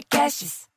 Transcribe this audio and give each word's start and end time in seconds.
Podcasts. 0.00 0.69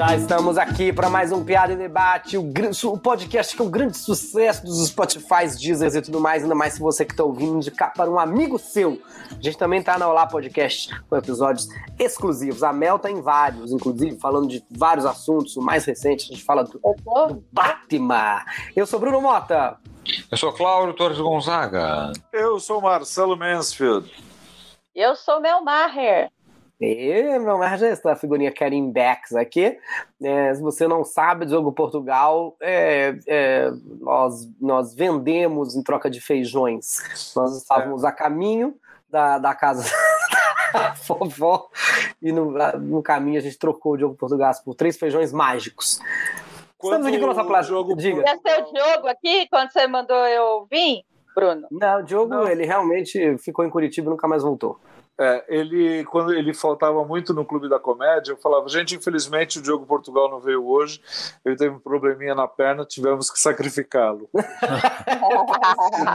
Já 0.00 0.16
estamos 0.16 0.56
aqui 0.56 0.94
para 0.94 1.10
mais 1.10 1.30
um 1.30 1.44
Piada 1.44 1.74
em 1.74 1.76
Debate, 1.76 2.38
o, 2.38 2.50
o, 2.84 2.98
podcast 2.98 3.54
que 3.54 3.60
é 3.60 3.64
um 3.66 3.70
grande 3.70 3.98
sucesso 3.98 4.64
dos 4.64 4.88
Spotify, 4.88 5.46
Deezer 5.60 5.94
e 5.94 6.00
tudo 6.00 6.18
mais, 6.18 6.42
ainda 6.42 6.54
mais 6.54 6.72
se 6.72 6.80
você 6.80 7.04
que 7.04 7.12
está 7.12 7.22
ouvindo 7.22 7.56
indicar 7.56 7.92
para 7.92 8.10
um 8.10 8.18
amigo 8.18 8.58
seu. 8.58 8.98
A 9.30 9.42
gente 9.42 9.58
também 9.58 9.80
está 9.80 9.98
na 9.98 10.08
Olá 10.08 10.26
Podcast 10.26 10.88
com 11.02 11.18
episódios 11.18 11.68
exclusivos. 11.98 12.62
A 12.62 12.72
Mel 12.72 12.98
tá 12.98 13.10
em 13.10 13.20
vários, 13.20 13.72
inclusive, 13.72 14.18
falando 14.18 14.48
de 14.48 14.64
vários 14.70 15.04
assuntos. 15.04 15.54
O 15.58 15.60
mais 15.60 15.84
recente, 15.84 16.24
a 16.24 16.34
gente 16.34 16.44
fala 16.44 16.64
do, 16.64 16.80
do 16.80 17.44
Batman. 17.52 18.42
Eu 18.74 18.86
sou 18.86 18.98
Bruno 18.98 19.20
Mota. 19.20 19.76
Eu 20.30 20.38
sou 20.38 20.50
Cláudio 20.50 20.94
Torres 20.94 21.18
Gonzaga. 21.18 22.10
Eu 22.32 22.58
sou 22.58 22.80
Marcelo 22.80 23.36
Mansfield. 23.36 24.10
Eu 24.94 25.14
sou 25.14 25.42
Mel 25.42 25.62
Maher. 25.62 26.30
E, 26.80 27.38
meu 27.38 27.58
mais 27.58 27.82
essa 27.82 28.16
figurinha 28.16 28.50
Karim 28.50 28.90
Becks 28.90 29.34
aqui. 29.34 29.78
É, 30.22 30.54
se 30.54 30.62
você 30.62 30.88
não 30.88 31.04
sabe, 31.04 31.44
Diogo 31.44 31.72
Portugal, 31.72 32.56
é, 32.58 33.18
é, 33.26 33.70
nós, 34.00 34.48
nós 34.58 34.94
vendemos 34.94 35.76
em 35.76 35.82
troca 35.82 36.08
de 36.08 36.22
feijões. 36.22 37.32
Nós 37.36 37.54
estávamos 37.56 38.02
a 38.02 38.10
caminho 38.10 38.74
da, 39.10 39.38
da 39.38 39.54
casa 39.54 39.84
da 40.72 40.94
vovó 41.06 41.68
e 42.22 42.32
no, 42.32 42.52
no 42.78 43.02
caminho 43.02 43.38
a 43.38 43.42
gente 43.42 43.58
trocou 43.58 43.92
o 43.92 43.96
Diogo 43.98 44.14
Portugal 44.14 44.52
por 44.64 44.74
três 44.74 44.96
feijões 44.96 45.34
mágicos. 45.34 46.00
Quando 46.78 46.92
Estamos 46.94 47.08
aqui 47.08 47.18
com 47.18 47.24
a 47.24 47.34
nossa 47.34 47.44
placa. 47.44 47.64
Jogo... 47.64 47.94
Diga. 47.94 48.22
Esse 48.22 48.48
é 48.48 48.62
o 48.62 48.72
Diogo 48.72 49.06
aqui, 49.06 49.46
quando 49.50 49.70
você 49.70 49.86
mandou 49.86 50.16
eu 50.16 50.66
vir, 50.70 51.04
Bruno? 51.34 51.68
Não, 51.70 52.00
o 52.00 52.02
Diogo, 52.02 52.30
Não. 52.30 52.48
ele 52.48 52.64
realmente 52.64 53.36
ficou 53.36 53.66
em 53.66 53.70
Curitiba 53.70 54.06
e 54.06 54.10
nunca 54.10 54.26
mais 54.26 54.42
voltou. 54.42 54.78
É, 55.20 55.44
ele, 55.48 56.02
quando 56.06 56.32
ele 56.32 56.54
faltava 56.54 57.04
muito 57.04 57.34
no 57.34 57.44
Clube 57.44 57.68
da 57.68 57.78
Comédia, 57.78 58.32
eu 58.32 58.38
falava, 58.38 58.66
gente, 58.70 58.96
infelizmente 58.96 59.58
o 59.58 59.62
Diogo 59.62 59.84
Portugal 59.84 60.30
não 60.30 60.40
veio 60.40 60.66
hoje, 60.66 60.98
ele 61.44 61.56
teve 61.56 61.74
um 61.74 61.78
probleminha 61.78 62.34
na 62.34 62.48
perna, 62.48 62.86
tivemos 62.86 63.30
que 63.30 63.38
sacrificá-lo. 63.38 64.30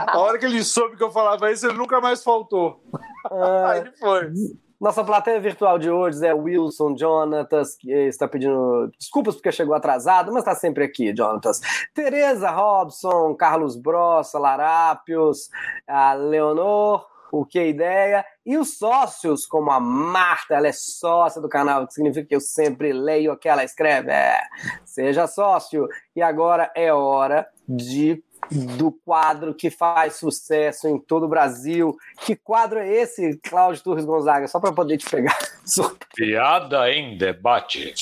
A 0.08 0.18
hora 0.18 0.40
que 0.40 0.44
ele 0.44 0.64
soube 0.64 0.96
que 0.96 1.04
eu 1.04 1.12
falava 1.12 1.52
isso, 1.52 1.68
ele 1.68 1.78
nunca 1.78 2.00
mais 2.00 2.24
faltou. 2.24 2.82
Ah, 3.30 3.70
Aí 3.70 3.80
ele 3.82 3.92
foi. 3.92 4.32
Nossa 4.80 5.04
plateia 5.04 5.40
virtual 5.40 5.78
de 5.78 5.88
hoje 5.88 6.26
é 6.26 6.34
Wilson 6.34 6.96
Jonatas, 6.98 7.76
que 7.76 7.90
está 7.90 8.26
pedindo 8.26 8.90
desculpas 8.98 9.36
porque 9.36 9.52
chegou 9.52 9.74
atrasado, 9.74 10.32
mas 10.32 10.42
está 10.42 10.54
sempre 10.54 10.82
aqui, 10.82 11.14
Jonatas. 11.16 11.60
Tereza 11.94 12.50
Robson, 12.50 13.34
Carlos 13.36 13.76
Brossa, 13.76 14.36
Larápios, 14.36 15.48
a 15.86 16.12
Leonor, 16.12 17.06
o 17.40 17.46
Que 17.46 17.68
Ideia, 17.68 18.24
e 18.44 18.56
os 18.56 18.78
sócios, 18.78 19.46
como 19.46 19.70
a 19.70 19.80
Marta, 19.80 20.54
ela 20.54 20.68
é 20.68 20.72
sócia 20.72 21.40
do 21.40 21.48
canal, 21.48 21.86
que 21.86 21.94
significa 21.94 22.28
que 22.28 22.34
eu 22.36 22.40
sempre 22.40 22.92
leio 22.92 23.32
o 23.32 23.36
que 23.36 23.48
ela 23.48 23.64
escreve. 23.64 24.10
É, 24.10 24.40
seja 24.84 25.26
sócio. 25.26 25.88
E 26.14 26.22
agora 26.22 26.70
é 26.74 26.92
hora 26.92 27.46
de 27.68 28.22
do 28.50 28.92
quadro 28.92 29.54
que 29.54 29.70
faz 29.70 30.14
sucesso 30.14 30.88
em 30.88 30.98
todo 30.98 31.26
o 31.26 31.28
Brasil. 31.28 31.96
Que 32.20 32.36
quadro 32.36 32.78
é 32.78 32.88
esse, 32.88 33.38
Cláudio 33.38 33.82
Torres 33.82 34.04
Gonzaga? 34.04 34.46
Só 34.46 34.60
para 34.60 34.72
poder 34.72 34.96
te 34.98 35.08
pegar. 35.08 35.36
Piada 36.14 36.90
em 36.90 37.16
debate. 37.18 37.94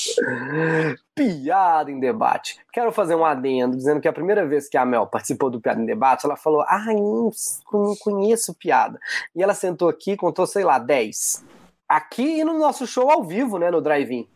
Piada 1.15 1.91
em 1.91 1.99
debate. 1.99 2.59
Quero 2.71 2.91
fazer 2.91 3.15
um 3.15 3.25
adendo 3.25 3.75
dizendo 3.75 3.99
que 3.99 4.07
a 4.07 4.13
primeira 4.13 4.45
vez 4.45 4.69
que 4.69 4.77
a 4.77 4.85
Mel 4.85 5.07
participou 5.07 5.49
do 5.49 5.59
Piada 5.59 5.81
em 5.81 5.85
Debate, 5.85 6.25
ela 6.25 6.35
falou: 6.35 6.61
Ah, 6.67 6.85
não, 6.93 7.31
não 7.71 7.95
conheço 7.95 8.53
piada. 8.53 8.99
E 9.35 9.41
ela 9.41 9.53
sentou 9.53 9.89
aqui 9.89 10.11
e 10.11 10.17
contou, 10.17 10.45
sei 10.45 10.63
lá, 10.63 10.77
10. 10.77 11.43
Aqui 11.87 12.39
e 12.39 12.43
no 12.43 12.57
nosso 12.57 12.85
show 12.85 13.09
ao 13.09 13.23
vivo, 13.23 13.57
né, 13.57 13.71
no 13.71 13.81
Drive-In. 13.81 14.27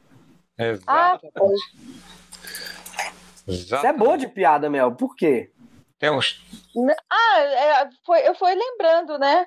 Ah, 0.88 1.20
Exato. 3.48 3.82
Você 3.82 3.88
é 3.88 3.94
boa 3.94 4.18
de 4.18 4.28
piada, 4.28 4.70
Mel. 4.70 4.92
Por 4.92 5.16
quê? 5.16 5.50
Temos. 6.00 6.42
ah 7.12 7.40
é, 7.40 7.90
foi, 8.06 8.28
eu 8.28 8.34
fui 8.34 8.56
lembrando, 8.56 9.20
né? 9.20 9.46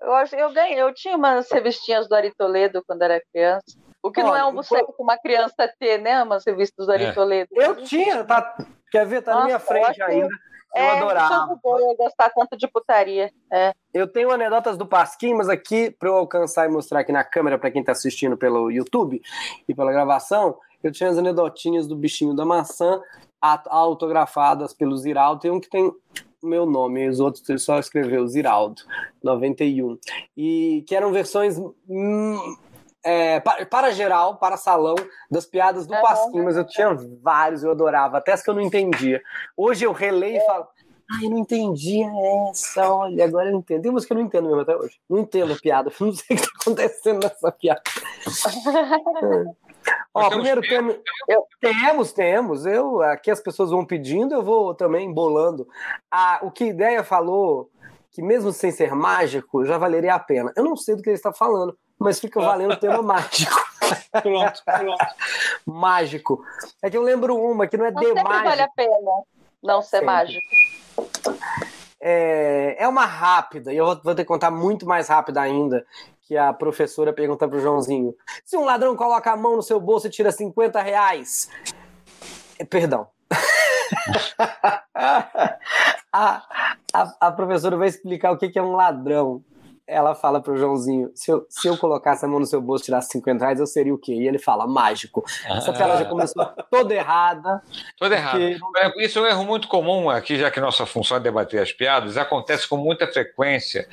Eu, 0.00 0.38
eu 0.38 0.52
ganhei, 0.52 0.80
eu 0.80 0.92
tinha 0.92 1.16
umas 1.16 1.50
revistinhas 1.50 2.08
do 2.08 2.14
Ari 2.14 2.34
Toledo 2.34 2.82
quando 2.86 3.02
era 3.02 3.22
criança. 3.32 3.64
O 4.02 4.10
que 4.10 4.22
não 4.22 4.36
é 4.36 4.44
um 4.44 4.52
buceto 4.52 4.92
com 4.92 5.02
uma 5.02 5.16
criança 5.16 5.72
ter, 5.80 5.98
né? 5.98 6.22
Umas 6.22 6.44
revistas 6.44 6.86
do 6.86 6.92
Ari 6.92 7.04
É. 7.06 7.12
Toledo. 7.12 7.48
Eu 7.52 7.76
tinha, 7.76 8.22
tá? 8.24 8.56
Quer 8.90 9.06
ver? 9.06 9.22
Tá 9.22 9.30
na 9.30 9.36
Nossa, 9.36 9.46
minha 9.46 9.58
frente 9.58 10.02
ainda. 10.02 10.28
Eu 10.74 10.82
é, 10.82 10.90
adorava. 10.98 11.58
eu 11.64 11.96
gostar 11.96 12.30
tanto 12.30 12.56
de 12.56 12.68
putaria. 12.68 13.32
É. 13.50 13.72
Eu 13.94 14.06
tenho 14.06 14.30
anedotas 14.30 14.76
do 14.76 14.86
Pasquim, 14.86 15.32
mas 15.32 15.48
aqui, 15.48 15.90
para 15.90 16.10
eu 16.10 16.16
alcançar 16.16 16.66
e 16.66 16.68
mostrar 16.68 17.00
aqui 17.00 17.12
na 17.12 17.24
câmera 17.24 17.58
para 17.58 17.70
quem 17.70 17.80
está 17.80 17.92
assistindo 17.92 18.36
pelo 18.36 18.70
YouTube 18.70 19.22
e 19.66 19.74
pela 19.74 19.90
gravação, 19.90 20.58
eu 20.84 20.92
tinha 20.92 21.08
as 21.08 21.16
anedotinhas 21.16 21.86
do 21.86 21.96
bichinho 21.96 22.34
da 22.34 22.44
maçã 22.44 23.00
autografadas 23.40 24.72
pelo 24.74 24.96
Ziraldo. 24.96 25.40
Tem 25.40 25.50
um 25.50 25.60
que 25.60 25.68
tem 25.68 25.86
o 26.42 26.46
meu 26.46 26.66
nome, 26.66 27.04
e 27.04 27.08
os 27.08 27.20
outros 27.20 27.48
ele 27.48 27.58
só 27.58 27.78
escreveu 27.78 28.26
Ziraldo, 28.26 28.82
91. 29.22 29.98
E 30.36 30.84
que 30.86 30.94
eram 30.94 31.12
versões 31.12 31.58
hum, 31.88 32.56
é, 33.04 33.40
pa- 33.40 33.64
para 33.66 33.90
geral, 33.90 34.36
para 34.36 34.56
salão, 34.56 34.96
das 35.30 35.46
piadas 35.46 35.86
do 35.86 35.94
Aham. 35.94 36.02
Pasquim, 36.02 36.42
mas 36.42 36.56
eu 36.56 36.66
tinha 36.66 36.94
vários, 37.22 37.62
eu 37.62 37.70
adorava, 37.70 38.18
até 38.18 38.32
as 38.32 38.42
que 38.42 38.50
eu 38.50 38.54
não 38.54 38.60
entendia. 38.62 39.22
Hoje 39.56 39.84
eu 39.84 39.92
releio 39.92 40.38
e 40.38 40.46
falo. 40.46 40.66
Ai, 41.08 41.26
eu 41.26 41.30
não 41.30 41.38
entendi 41.38 42.02
essa, 42.50 42.92
olha, 42.92 43.24
agora 43.24 43.48
eu 43.48 43.56
entendo. 43.56 43.80
Tem 43.80 43.90
umas 43.92 44.04
que 44.04 44.12
eu 44.12 44.16
não 44.16 44.24
entendo 44.24 44.48
mesmo 44.48 44.62
até 44.62 44.74
hoje. 44.76 44.98
Não 45.08 45.20
entendo 45.20 45.52
a 45.52 45.56
piada, 45.56 45.88
não 46.00 46.12
sei 46.12 46.36
o 46.36 46.40
que 46.40 46.44
está 46.44 46.48
acontecendo 46.60 47.20
nessa 47.22 47.52
piada. 47.52 47.82
Ó, 50.14 50.20
temos 50.28 50.34
primeiro 50.34 50.60
tema. 50.62 50.96
Eu, 51.28 51.46
temos, 51.60 52.12
temos. 52.12 52.66
Eu, 52.66 53.02
aqui 53.02 53.30
as 53.30 53.40
pessoas 53.40 53.70
vão 53.70 53.84
pedindo, 53.84 54.34
eu 54.34 54.42
vou 54.42 54.74
também 54.74 55.12
bolando. 55.12 55.66
Ah, 56.10 56.38
o 56.42 56.50
que 56.50 56.64
a 56.64 56.68
ideia 56.68 57.04
falou, 57.04 57.70
que 58.10 58.22
mesmo 58.22 58.52
sem 58.52 58.70
ser 58.70 58.94
mágico, 58.94 59.64
já 59.64 59.76
valeria 59.78 60.14
a 60.14 60.18
pena. 60.18 60.52
Eu 60.56 60.64
não 60.64 60.76
sei 60.76 60.96
do 60.96 61.02
que 61.02 61.10
ele 61.10 61.16
está 61.16 61.32
falando, 61.32 61.76
mas 61.98 62.18
fica 62.20 62.40
valendo 62.40 62.72
o 62.72 62.76
tema 62.76 63.00
mágico. 63.02 63.54
Pronto, 64.22 64.62
pronto. 64.64 65.06
mágico. 65.66 66.42
É 66.82 66.90
que 66.90 66.96
eu 66.96 67.02
lembro 67.02 67.36
uma 67.36 67.66
que 67.66 67.76
não 67.76 67.84
é 67.84 67.90
Não 67.90 68.00
de 68.00 68.06
sempre 68.06 68.22
mágico. 68.24 68.48
vale 68.48 68.62
a 68.62 68.68
pena 68.68 69.10
não 69.62 69.82
ser 69.82 69.88
Sempre. 69.98 70.06
mágico. 70.06 70.46
É, 72.00 72.76
é 72.78 72.88
uma 72.88 73.04
rápida, 73.06 73.72
e 73.72 73.76
eu 73.76 73.86
vou- 73.86 74.14
ter 74.14 74.22
que 74.22 74.28
contar 74.28 74.50
muito 74.50 74.86
mais 74.86 75.08
rápida 75.08 75.40
ainda, 75.40 75.86
que 76.22 76.36
a 76.36 76.52
professora 76.52 77.12
pergunta 77.12 77.48
pro 77.48 77.60
Joãozinho, 77.60 78.14
se 78.44 78.56
um 78.56 78.64
ladrão 78.64 78.96
coloca 78.96 79.30
a 79.30 79.36
mão 79.36 79.56
no 79.56 79.62
seu 79.62 79.80
bolso 79.80 80.06
e 80.06 80.10
tira 80.10 80.30
50 80.30 80.80
reais... 80.82 81.48
É, 82.58 82.64
Perdão. 82.64 83.06
a, 86.12 86.42
a, 86.92 87.14
a 87.20 87.32
professora 87.32 87.76
vai 87.76 87.88
explicar 87.88 88.32
o 88.32 88.38
que, 88.38 88.48
que 88.48 88.58
é 88.58 88.62
um 88.62 88.72
ladrão. 88.72 89.42
Ela 89.88 90.16
fala 90.16 90.40
pro 90.40 90.56
Joãozinho, 90.56 91.12
se 91.14 91.30
eu, 91.30 91.46
se 91.48 91.68
eu 91.68 91.76
colocasse 91.78 92.24
a 92.24 92.28
mão 92.28 92.40
no 92.40 92.46
seu 92.46 92.60
bolso 92.60 92.82
e 92.82 92.86
tirasse 92.86 93.08
50 93.12 93.44
reais, 93.44 93.60
eu 93.60 93.66
seria 93.66 93.94
o 93.94 93.98
quê? 93.98 94.12
E 94.14 94.26
ele 94.26 94.38
fala, 94.38 94.66
mágico. 94.66 95.24
Essa 95.44 95.72
piada 95.72 95.96
já 95.98 96.04
começou 96.06 96.44
toda 96.68 96.92
errada. 96.92 97.62
Errado. 98.16 98.40
porque- 98.72 99.00
É, 99.00 99.04
Isso 99.04 99.18
é 99.20 99.22
um 99.22 99.26
erro 99.26 99.44
muito 99.44 99.68
comum 99.68 100.10
aqui, 100.10 100.36
já 100.36 100.50
que 100.50 100.58
nossa 100.60 100.84
função 100.86 101.16
é 101.18 101.20
debater 101.20 101.62
as 101.62 101.72
piadas. 101.72 102.16
Acontece 102.16 102.68
com 102.68 102.76
muita 102.76 103.06
frequência, 103.06 103.88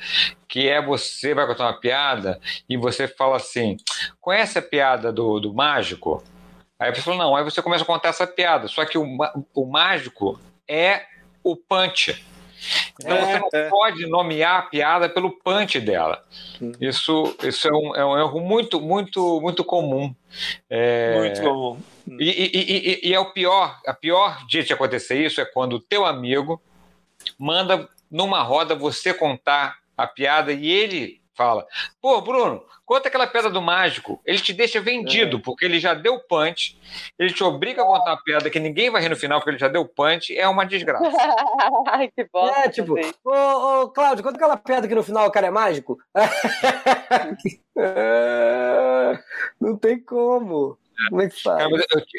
que 0.48 0.68
é 0.68 0.82
você 0.84 1.32
vai 1.32 1.46
contar 1.46 1.64
uma 1.66 1.78
piada 1.80 2.40
e 2.68 2.76
você 2.76 3.06
fala 3.06 3.36
assim: 3.36 3.76
conhece 4.20 4.58
a 4.58 4.62
piada 4.62 5.12
do, 5.12 5.38
do 5.38 5.54
mágico? 5.54 6.24
Aí 6.76 6.90
a 6.90 6.92
pessoa 6.92 7.16
não, 7.16 7.36
aí 7.36 7.44
você 7.44 7.62
começa 7.62 7.84
a 7.84 7.86
contar 7.86 8.08
essa 8.08 8.26
piada. 8.26 8.66
Só 8.66 8.84
que 8.84 8.98
o, 8.98 9.06
o 9.54 9.64
mágico 9.64 10.40
é 10.68 11.02
o 11.44 11.54
punch. 11.56 12.20
Então 13.00 13.16
É, 13.16 13.38
você 13.38 13.38
não 13.38 13.48
é. 13.66 13.68
pode 13.68 14.06
nomear 14.06 14.58
a 14.60 14.62
piada 14.62 15.08
pelo 15.08 15.30
punch 15.30 15.80
dela. 15.80 16.22
Hum. 16.60 16.72
Isso, 16.80 17.36
isso 17.42 17.68
é, 17.68 17.72
um, 17.72 17.96
é 17.96 18.04
um 18.04 18.18
erro 18.18 18.40
muito, 18.40 18.80
muito, 18.80 19.40
muito 19.40 19.64
comum. 19.64 20.14
É, 20.70 21.16
Muito 21.18 21.42
bom. 21.42 21.78
e, 22.18 22.24
e- 22.30 22.50
e- 22.54 22.90
e- 23.04 23.08
e 23.10 23.14
é 23.14 23.20
o 23.20 23.32
pior, 23.32 23.78
a 23.86 23.94
pior 23.94 24.44
dia 24.46 24.62
de 24.62 24.72
acontecer 24.72 25.24
isso 25.24 25.40
é 25.40 25.44
quando 25.44 25.74
o 25.74 25.80
teu 25.80 26.04
amigo 26.04 26.60
manda 27.38 27.88
numa 28.10 28.42
roda 28.42 28.74
você 28.74 29.12
contar 29.14 29.76
a 29.96 30.06
piada 30.06 30.52
e 30.52 30.66
ele 30.70 31.20
fala: 31.36 31.66
Pô, 32.00 32.20
Bruno, 32.20 32.64
conta 32.84 33.08
aquela 33.08 33.26
piada 33.26 33.50
do 33.50 33.60
mágico. 33.60 34.20
Ele 34.24 34.38
te 34.38 34.52
deixa 34.52 34.80
vendido, 34.80 35.40
porque 35.40 35.64
ele 35.64 35.80
já 35.80 35.94
deu 35.94 36.18
punch, 36.20 36.78
ele 37.18 37.32
te 37.32 37.42
obriga 37.42 37.82
a 37.82 37.86
contar 37.86 38.12
uma 38.12 38.22
piada 38.22 38.50
que 38.50 38.60
ninguém 38.60 38.90
vai 38.90 39.02
rir 39.02 39.08
no 39.08 39.16
final, 39.16 39.38
porque 39.38 39.50
ele 39.50 39.58
já 39.58 39.68
deu 39.68 39.86
punch, 39.86 40.36
é 40.36 40.48
uma 40.48 40.64
desgraça. 40.64 41.04
Ai, 41.88 42.08
que 42.08 42.26
bom. 42.32 42.48
É, 42.48 42.68
tipo, 42.68 42.94
ô, 43.24 43.82
ô 43.82 43.88
Cláudio, 43.90 44.24
conta 44.24 44.36
aquela 44.36 44.56
piada 44.56 44.88
que 44.88 44.94
no 44.94 45.02
final 45.02 45.26
o 45.26 45.32
cara 45.32 45.48
é 45.48 45.50
mágico. 45.50 45.98
É, 47.76 49.18
não 49.60 49.76
tem 49.76 49.98
como. 50.00 50.78
Como 51.08 51.22
é 51.22 51.28
que 51.28 51.42
faz? 51.42 51.60
Eu, 51.60 51.70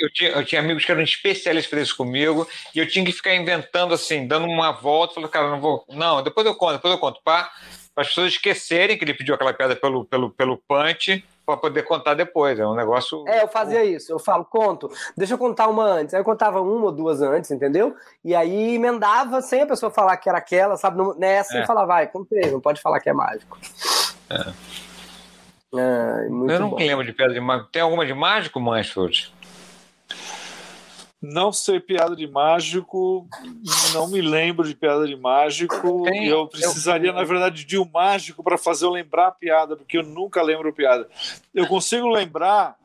eu, 0.01 0.13
tinha, 0.13 0.29
eu 0.31 0.45
tinha 0.45 0.61
amigos 0.61 0.83
que 0.83 0.91
eram 0.91 1.01
especialistas 1.01 1.69
para 1.69 1.81
isso 1.81 1.95
comigo, 1.95 2.47
e 2.73 2.79
eu 2.79 2.88
tinha 2.88 3.06
que 3.06 3.11
ficar 3.11 3.33
inventando 3.33 3.94
assim, 3.94 4.27
dando 4.27 4.45
uma 4.45 4.71
volta, 4.71 5.15
falando, 5.15 5.29
cara, 5.29 5.50
não 5.50 5.61
vou. 5.61 5.85
Não, 5.89 6.21
depois 6.21 6.45
eu 6.45 6.56
conto, 6.56 6.73
depois 6.73 6.94
eu 6.94 7.00
conto. 7.00 7.21
Para 7.23 7.50
as 7.95 8.07
pessoas 8.07 8.33
esquecerem 8.33 8.97
que 8.97 9.03
ele 9.03 9.13
pediu 9.13 9.36
aquela 9.36 9.53
piada 9.53 9.75
pelo, 9.75 10.06
pelo, 10.06 10.30
pelo 10.30 10.57
punch 10.57 11.24
para 11.45 11.57
poder 11.57 11.83
contar 11.83 12.15
depois. 12.15 12.59
É 12.59 12.65
um 12.65 12.75
negócio. 12.75 13.24
É, 13.27 13.44
eu 13.44 13.47
fazia 13.47 13.83
isso. 13.86 14.12
Eu 14.12 14.19
falo, 14.19 14.44
conto, 14.44 14.92
deixa 15.15 15.36
eu 15.36 15.38
contar 15.38 15.68
uma 15.68 15.83
antes. 15.83 16.13
Aí 16.13 16.19
eu 16.19 16.25
contava 16.25 16.59
uma 16.62 16.86
ou 16.86 16.92
duas 16.92 17.21
antes, 17.21 17.51
entendeu? 17.51 17.95
E 18.24 18.36
aí 18.36 18.75
emendava 18.75 19.42
sem 19.42 19.62
a 19.62 19.68
pessoa 19.68 19.92
falar 19.92 20.18
que 20.18 20.27
era 20.27 20.39
aquela, 20.39 20.75
sabe? 20.75 20.97
Nessa 21.18 21.57
é. 21.57 21.63
e 21.63 21.68
falava, 21.68 21.88
vai, 21.88 22.07
contei, 22.07 22.50
não 22.51 22.59
pode 22.59 22.81
falar 22.81 23.00
que 23.00 23.09
é 23.09 23.13
mágico. 23.13 23.57
É. 24.30 24.75
É, 25.77 26.27
eu 26.27 26.59
não 26.59 26.69
bom. 26.69 26.77
lembro 26.77 27.06
de 27.06 27.12
piada 27.12 27.33
de 27.33 27.39
mágico. 27.39 27.69
Tem 27.69 27.81
alguma 27.81 28.06
de 28.06 28.13
mágico, 28.13 28.59
Mansfield? 28.59 29.33
Não 31.21 31.51
sei 31.51 31.79
piada 31.79 32.15
de 32.15 32.27
mágico, 32.27 33.27
não 33.94 34.07
me 34.07 34.21
lembro 34.21 34.67
de 34.67 34.75
piada 34.75 35.07
de 35.07 35.15
mágico. 35.15 36.03
Tem, 36.03 36.27
eu 36.27 36.47
precisaria, 36.47 37.09
eu... 37.09 37.13
na 37.13 37.23
verdade, 37.23 37.65
de 37.65 37.77
um 37.77 37.89
mágico 37.91 38.44
para 38.44 38.57
fazer 38.57 38.85
eu 38.85 38.91
lembrar 38.91 39.27
a 39.27 39.31
piada, 39.31 39.75
porque 39.75 39.97
eu 39.97 40.03
nunca 40.03 40.41
lembro 40.41 40.73
piada. 40.73 41.07
Eu 41.53 41.67
consigo 41.67 42.07
lembrar 42.07 42.77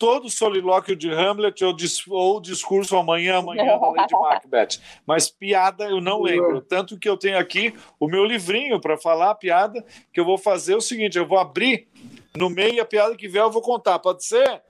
todo 0.00 0.24
o 0.24 0.30
solilóquio 0.30 0.96
de 0.96 1.12
Hamlet 1.12 1.62
ou, 1.62 1.76
ou 2.08 2.40
discurso 2.40 2.96
amanhã, 2.96 3.36
amanhã 3.36 3.78
da 3.78 3.90
Lady 3.90 4.14
Macbeth. 4.14 4.80
Mas 5.06 5.28
piada 5.28 5.84
eu 5.84 6.00
não 6.00 6.22
lembro. 6.22 6.62
Tanto 6.62 6.98
que 6.98 7.06
eu 7.08 7.18
tenho 7.18 7.38
aqui 7.38 7.74
o 8.00 8.08
meu 8.08 8.24
livrinho 8.24 8.80
para 8.80 8.96
falar 8.96 9.30
a 9.30 9.34
piada, 9.34 9.84
que 10.10 10.18
eu 10.18 10.24
vou 10.24 10.38
fazer 10.38 10.74
o 10.74 10.80
seguinte: 10.80 11.18
eu 11.18 11.26
vou 11.26 11.38
abrir 11.38 11.86
no 12.34 12.48
meio 12.48 12.80
a 12.80 12.86
piada 12.86 13.14
que 13.14 13.28
vier 13.28 13.44
eu 13.44 13.50
vou 13.50 13.60
contar. 13.60 13.98
Pode 13.98 14.24
ser? 14.24 14.62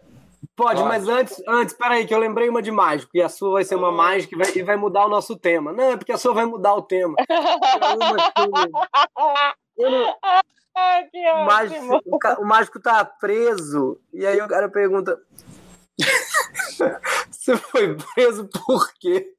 Pode, 0.60 0.84
mas 0.84 1.08
antes, 1.08 1.42
antes, 1.48 1.74
peraí, 1.74 2.06
que 2.06 2.12
eu 2.12 2.18
lembrei 2.18 2.50
uma 2.50 2.60
de 2.60 2.70
mágico, 2.70 3.12
e 3.14 3.22
a 3.22 3.30
sua 3.30 3.52
vai 3.52 3.64
ser 3.64 3.76
uma 3.76 3.90
mágica 3.90 4.34
e 4.34 4.38
vai, 4.38 4.52
e 4.54 4.62
vai 4.62 4.76
mudar 4.76 5.06
o 5.06 5.08
nosso 5.08 5.34
tema. 5.34 5.72
Não, 5.72 5.92
é 5.92 5.96
porque 5.96 6.12
a 6.12 6.18
sua 6.18 6.34
vai 6.34 6.44
mudar 6.44 6.74
o 6.74 6.82
tema. 6.82 7.14
Não... 9.78 11.42
o, 11.42 11.46
mágico, 11.46 12.02
o, 12.04 12.18
o 12.42 12.44
mágico 12.44 12.78
tá 12.78 13.02
preso, 13.02 13.98
e 14.12 14.26
aí 14.26 14.38
o 14.38 14.48
cara 14.48 14.68
pergunta: 14.68 15.18
Você 17.30 17.56
foi 17.56 17.96
preso 18.14 18.46
por 18.66 18.92
quê? 19.00 19.32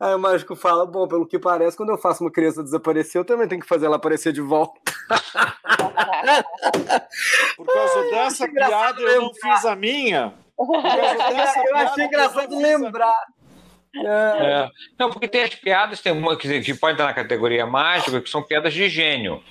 Aí 0.00 0.14
o 0.14 0.18
mágico 0.18 0.56
fala: 0.56 0.86
Bom, 0.86 1.06
pelo 1.06 1.26
que 1.26 1.38
parece, 1.38 1.76
quando 1.76 1.90
eu 1.90 1.98
faço 1.98 2.24
uma 2.24 2.32
criança 2.32 2.62
desaparecer, 2.62 3.20
eu 3.20 3.24
também 3.24 3.46
tenho 3.46 3.60
que 3.60 3.68
fazer 3.68 3.84
ela 3.84 3.96
aparecer 3.96 4.32
de 4.32 4.40
volta. 4.40 4.80
Por 7.54 7.66
causa 7.66 8.00
Ai, 8.00 8.10
dessa 8.10 8.48
piada, 8.48 9.02
eu 9.02 9.22
não 9.22 9.34
fiz 9.34 9.64
a 9.66 9.76
minha. 9.76 10.32
Eu 10.58 11.76
achei 11.76 12.04
engraçado 12.04 12.58
lembrar. 12.58 13.24
É. 13.96 14.06
É. 14.06 14.70
Não, 14.98 15.10
porque 15.10 15.28
tem 15.28 15.44
as 15.44 15.54
piadas 15.54 16.00
tem 16.00 16.12
uma, 16.12 16.36
que, 16.36 16.60
que 16.60 16.74
pode 16.74 16.94
estar 16.94 17.04
na 17.04 17.14
categoria 17.14 17.66
mágica, 17.66 18.20
que 18.20 18.28
são 18.30 18.42
piadas 18.42 18.72
de 18.72 18.88
gênio. 18.88 19.42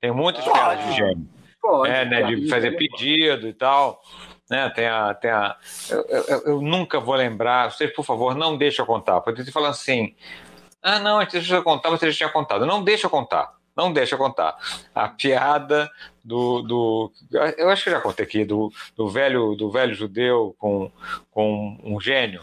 Tem 0.00 0.10
muitas 0.10 0.44
pode. 0.44 0.58
piadas 0.58 0.84
de 0.86 0.92
gênio. 0.92 1.28
Pode, 1.60 1.90
é, 1.90 2.04
né, 2.04 2.22
de 2.22 2.48
fazer 2.48 2.72
pedido 2.72 3.48
e 3.48 3.52
tal. 3.52 4.00
Né, 4.50 4.68
tem 4.70 4.86
a, 4.86 5.14
tem 5.14 5.30
a, 5.30 5.56
eu, 5.90 6.04
eu, 6.08 6.42
eu 6.46 6.60
nunca 6.60 7.00
vou 7.00 7.14
lembrar, 7.14 7.70
vocês, 7.70 7.90
por 7.94 8.04
favor, 8.04 8.34
não 8.34 8.56
deixa 8.58 8.82
eu 8.82 8.86
contar. 8.86 9.20
Porque 9.22 9.42
você 9.42 9.50
fala 9.50 9.70
assim, 9.70 10.14
ah, 10.82 10.98
não, 10.98 11.18
antes 11.18 11.32
deixa 11.32 11.56
eu 11.56 11.62
contar, 11.62 11.88
você 11.88 12.10
já 12.10 12.16
tinha 12.18 12.28
contado. 12.28 12.66
Não 12.66 12.84
deixa 12.84 13.06
eu 13.06 13.10
contar. 13.10 13.54
Não 13.74 13.92
deixa 13.92 14.14
eu 14.14 14.18
contar. 14.18 14.56
A 14.94 15.08
piada 15.08 15.90
do. 16.24 16.62
do 16.62 17.12
eu 17.58 17.68
acho 17.68 17.84
que 17.84 17.90
já 17.90 18.00
contei 18.00 18.24
aqui, 18.24 18.44
do, 18.44 18.72
do, 18.96 19.08
velho, 19.08 19.54
do 19.54 19.70
velho 19.70 19.94
judeu 19.94 20.54
com, 20.58 20.90
com 21.30 21.78
um 21.84 22.00
gênio. 22.00 22.40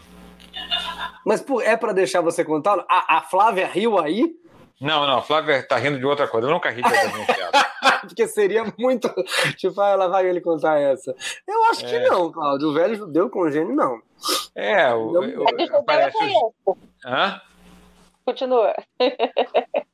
Mas 1.26 1.44
é 1.64 1.76
para 1.76 1.92
deixar 1.92 2.20
você 2.20 2.44
contar? 2.44 2.84
A, 2.88 3.18
a 3.18 3.20
Flávia 3.22 3.66
riu 3.66 3.98
aí? 3.98 4.34
Não, 4.80 5.06
não, 5.06 5.18
a 5.18 5.22
Flávia 5.22 5.62
tá 5.62 5.76
rindo 5.76 5.98
de 5.98 6.06
outra 6.06 6.26
coisa. 6.26 6.48
Eu 6.48 6.52
nunca 6.52 6.70
ri 6.70 6.82
piada. 6.82 7.72
Porque 8.02 8.26
seria 8.26 8.64
muito. 8.76 9.08
Tipo, 9.56 9.80
ah, 9.80 9.90
ela 9.90 10.08
vai 10.08 10.26
ele 10.26 10.40
contar 10.40 10.80
essa. 10.80 11.14
Eu 11.46 11.64
acho 11.70 11.86
é. 11.86 11.88
que 11.88 12.00
não, 12.08 12.32
Claudio. 12.32 12.68
O 12.68 12.72
velho 12.72 12.96
judeu 12.96 13.30
com 13.30 13.50
gênio, 13.50 13.74
não. 13.74 14.00
É, 14.54 14.92
o. 14.92 15.12
Não, 15.12 15.20
o, 15.20 15.44
o 15.44 15.76
aparece 15.76 16.16
o... 16.66 16.76
Hã? 17.04 17.40
Continua. 18.24 18.74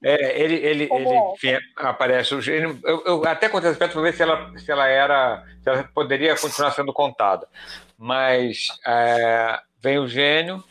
É, 0.01 0.41
ele, 0.41 0.55
ele, 0.55 0.89
ele 0.91 1.33
enfim, 1.35 1.59
aparece. 1.77 2.33
Eu, 2.33 3.05
eu 3.05 3.27
até 3.27 3.49
contei 3.49 3.71
esse 3.71 3.79
para 3.79 3.89
ver 4.01 4.15
se 4.15 4.23
ela, 4.23 4.53
se 4.57 4.71
ela 4.71 4.87
era. 4.87 5.45
Se 5.61 5.69
ela 5.69 5.83
poderia 5.93 6.37
continuar 6.37 6.71
sendo 6.71 6.93
contada. 6.93 7.49
Mas 7.99 8.69
é, 8.87 9.61
vem 9.81 9.99
o 9.99 10.09
gênio 10.09 10.63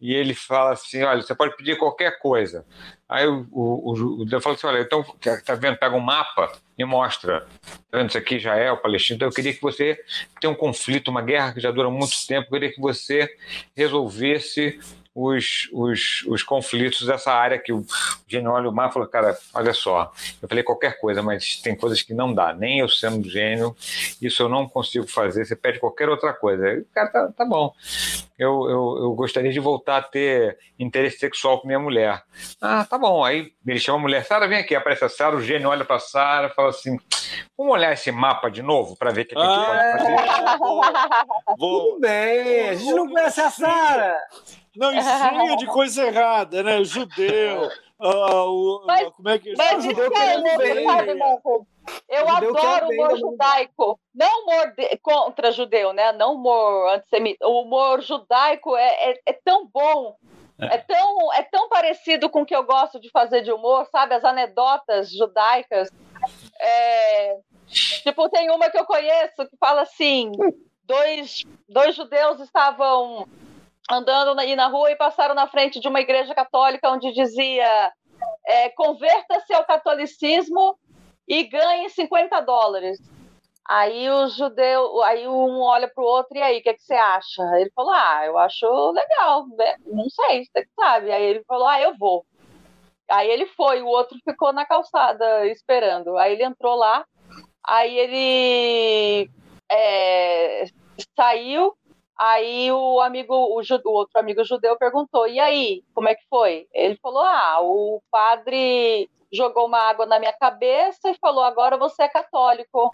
e 0.00 0.14
ele 0.14 0.34
fala 0.34 0.72
assim: 0.72 1.02
olha, 1.02 1.22
você 1.22 1.34
pode 1.34 1.56
pedir 1.56 1.76
qualquer 1.76 2.18
coisa. 2.18 2.64
Aí 3.08 3.26
o, 3.26 3.46
o, 3.50 4.22
o, 4.22 4.26
eu 4.30 4.40
falo 4.40 4.54
assim: 4.54 4.66
olha, 4.66 4.80
então, 4.80 5.04
tá 5.44 5.54
vendo? 5.54 5.78
Pega 5.78 5.96
um 5.96 6.00
mapa 6.00 6.52
e 6.76 6.84
mostra. 6.84 7.46
Tá 7.90 7.98
vendo? 7.98 8.08
Isso 8.08 8.18
aqui 8.18 8.38
já 8.38 8.54
é 8.56 8.70
o 8.70 8.76
Palestina. 8.76 9.16
Então 9.16 9.28
eu 9.28 9.32
queria 9.32 9.54
que 9.54 9.62
você. 9.62 9.98
Tem 10.40 10.48
um 10.48 10.54
conflito, 10.54 11.08
uma 11.08 11.22
guerra 11.22 11.52
que 11.52 11.60
já 11.60 11.70
dura 11.70 11.90
muito 11.90 12.14
tempo. 12.26 12.46
Eu 12.46 12.52
queria 12.52 12.72
que 12.72 12.80
você 12.80 13.28
resolvesse 13.76 14.78
os, 15.20 15.68
os, 15.72 16.24
os 16.28 16.42
conflitos 16.44 17.04
dessa 17.04 17.32
área 17.32 17.58
que 17.58 17.72
o 17.72 17.84
gênio 18.28 18.52
olha 18.52 18.68
o 18.68 18.72
mar 18.72 18.88
e 18.88 18.92
falou, 18.92 19.08
cara, 19.08 19.36
olha 19.52 19.74
só, 19.74 20.12
eu 20.40 20.48
falei 20.48 20.62
qualquer 20.62 21.00
coisa, 21.00 21.20
mas 21.20 21.56
tem 21.56 21.74
coisas 21.74 22.02
que 22.02 22.14
não 22.14 22.32
dá, 22.32 22.52
nem 22.52 22.78
eu 22.78 22.88
sendo 22.88 23.28
gênio, 23.28 23.74
isso 24.22 24.44
eu 24.44 24.48
não 24.48 24.68
consigo 24.68 25.08
fazer, 25.08 25.44
você 25.44 25.56
pede 25.56 25.80
qualquer 25.80 26.08
outra 26.08 26.32
coisa. 26.32 26.68
E, 26.68 26.84
cara, 26.94 27.08
tá, 27.08 27.32
tá 27.36 27.44
bom, 27.44 27.74
eu, 28.38 28.70
eu, 28.70 28.98
eu 29.00 29.14
gostaria 29.14 29.50
de 29.50 29.58
voltar 29.58 29.96
a 29.96 30.02
ter 30.02 30.56
interesse 30.78 31.18
sexual 31.18 31.60
com 31.60 31.66
minha 31.66 31.80
mulher. 31.80 32.22
Ah, 32.60 32.84
tá 32.84 32.96
bom, 32.96 33.24
aí 33.24 33.52
ele 33.66 33.80
chama 33.80 33.98
a 33.98 34.02
mulher, 34.02 34.24
Sara, 34.24 34.46
vem 34.46 34.58
aqui, 34.58 34.76
aparece 34.76 35.04
a 35.04 35.08
Sara, 35.08 35.34
o 35.34 35.42
gênio 35.42 35.68
olha 35.68 35.84
pra 35.84 35.98
Sara 35.98 36.46
e 36.46 36.54
fala 36.54 36.68
assim, 36.68 36.96
vamos 37.56 37.72
olhar 37.72 37.92
esse 37.92 38.12
mapa 38.12 38.48
de 38.48 38.62
novo 38.62 38.94
para 38.96 39.10
ver 39.10 39.22
o 39.22 39.26
que 39.26 39.36
a 39.36 39.40
gente 39.40 39.50
ah, 39.50 39.66
pode 39.66 39.80
fazer. 39.98 41.56
Tudo 41.58 41.98
bem, 41.98 42.68
a 42.68 42.74
gente 42.74 42.92
não 42.92 43.08
conhece 43.08 43.40
a 43.40 43.50
Sara. 43.50 44.16
Não, 44.78 44.94
e 44.94 45.02
cheio 45.02 45.56
de 45.56 45.66
coisa 45.66 46.06
errada, 46.06 46.62
né? 46.62 46.78
O 46.78 46.84
judeu. 46.84 47.68
Uh, 48.00 48.46
o, 48.46 48.84
mas, 48.86 49.10
como 49.10 49.28
é 49.28 49.38
que 49.40 49.52
mas 49.56 49.84
o 49.84 49.88
judeu 49.88 50.12
é 50.16 50.56
bem, 50.56 50.84
sabe, 50.84 51.14
Marco? 51.14 51.66
Eu 52.08 52.28
adoro 52.28 52.86
o 52.86 52.92
humor 52.92 53.18
judaico. 53.18 54.00
Não 54.14 54.44
humor 54.44 54.72
de, 54.76 54.96
contra 54.98 55.50
judeu, 55.50 55.92
né? 55.92 56.12
Não 56.12 56.34
humor 56.34 56.94
antissemita. 56.94 57.44
O 57.48 57.62
humor 57.62 58.00
judaico 58.02 58.76
é, 58.76 59.10
é, 59.10 59.20
é 59.26 59.32
tão 59.32 59.66
bom. 59.66 60.16
É. 60.60 60.76
é. 60.76 60.78
tão, 60.78 61.32
é 61.32 61.42
tão 61.42 61.68
parecido 61.68 62.30
com 62.30 62.42
o 62.42 62.46
que 62.46 62.54
eu 62.54 62.62
gosto 62.62 63.00
de 63.00 63.10
fazer 63.10 63.42
de 63.42 63.50
humor, 63.50 63.84
sabe? 63.90 64.14
As 64.14 64.24
anedotas 64.24 65.10
judaicas. 65.10 65.90
É, 66.60 67.36
tipo, 67.66 68.28
tem 68.28 68.48
uma 68.52 68.70
que 68.70 68.78
eu 68.78 68.84
conheço 68.84 69.48
que 69.50 69.56
fala 69.58 69.82
assim: 69.82 70.30
dois, 70.84 71.42
dois 71.68 71.96
judeus 71.96 72.38
estavam 72.38 73.26
andando 73.90 74.38
aí 74.38 74.54
na 74.54 74.68
rua 74.68 74.90
e 74.90 74.96
passaram 74.96 75.34
na 75.34 75.46
frente 75.46 75.80
de 75.80 75.88
uma 75.88 76.00
igreja 76.00 76.34
católica 76.34 76.90
onde 76.90 77.12
dizia 77.12 77.92
é, 78.46 78.68
converta-se 78.70 79.52
ao 79.54 79.64
catolicismo 79.64 80.78
e 81.26 81.44
ganhe 81.44 81.88
50 81.90 82.40
dólares. 82.40 82.98
Aí 83.68 84.08
o 84.08 84.28
judeu, 84.28 85.02
aí 85.02 85.28
um 85.28 85.60
olha 85.60 85.86
para 85.88 86.02
o 86.02 86.06
outro 86.06 86.38
e 86.38 86.42
aí, 86.42 86.58
o 86.58 86.62
que, 86.62 86.70
é 86.70 86.74
que 86.74 86.82
você 86.82 86.94
acha? 86.94 87.42
Ele 87.58 87.70
falou, 87.74 87.92
ah, 87.92 88.22
eu 88.24 88.38
acho 88.38 88.66
legal, 88.92 89.46
né? 89.48 89.76
não 89.84 90.08
sei, 90.08 90.44
você 90.44 90.66
sabe. 90.74 91.12
Aí 91.12 91.22
ele 91.22 91.44
falou, 91.44 91.68
ah, 91.68 91.78
eu 91.78 91.94
vou. 91.98 92.24
Aí 93.10 93.28
ele 93.28 93.46
foi, 93.46 93.82
o 93.82 93.86
outro 93.86 94.18
ficou 94.24 94.54
na 94.54 94.64
calçada 94.64 95.46
esperando. 95.46 96.16
Aí 96.16 96.32
ele 96.32 96.44
entrou 96.44 96.76
lá, 96.76 97.04
aí 97.62 97.98
ele 97.98 99.30
é, 99.70 100.64
saiu, 101.14 101.76
Aí 102.18 102.70
o 102.72 103.00
amigo, 103.00 103.32
o, 103.32 103.60
o, 103.60 103.92
outro 103.92 104.18
amigo 104.18 104.44
judeu 104.44 104.76
perguntou: 104.76 105.28
e 105.28 105.38
aí, 105.38 105.84
como 105.94 106.08
é 106.08 106.14
que 106.14 106.24
foi? 106.28 106.66
Ele 106.74 106.96
falou: 106.96 107.22
ah, 107.22 107.58
o 107.60 108.02
padre 108.10 109.08
jogou 109.32 109.66
uma 109.66 109.78
água 109.78 110.04
na 110.04 110.18
minha 110.18 110.32
cabeça 110.32 111.10
e 111.10 111.18
falou: 111.18 111.44
agora 111.44 111.76
você 111.76 112.02
é 112.02 112.08
católico. 112.08 112.90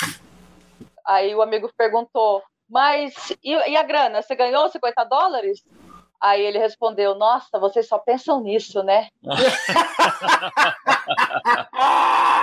Aí 1.06 1.34
o 1.34 1.40
amigo 1.40 1.70
perguntou: 1.76 2.42
mas 2.68 3.30
e, 3.42 3.52
e 3.52 3.76
a 3.76 3.82
grana? 3.82 4.20
Você 4.20 4.34
ganhou 4.34 4.68
50 4.68 5.04
dólares? 5.04 5.62
Aí 6.20 6.42
ele 6.42 6.58
respondeu: 6.58 7.14
Nossa, 7.14 7.58
vocês 7.58 7.86
só 7.86 7.98
pensam 7.98 8.40
nisso, 8.40 8.82
né? 8.82 9.08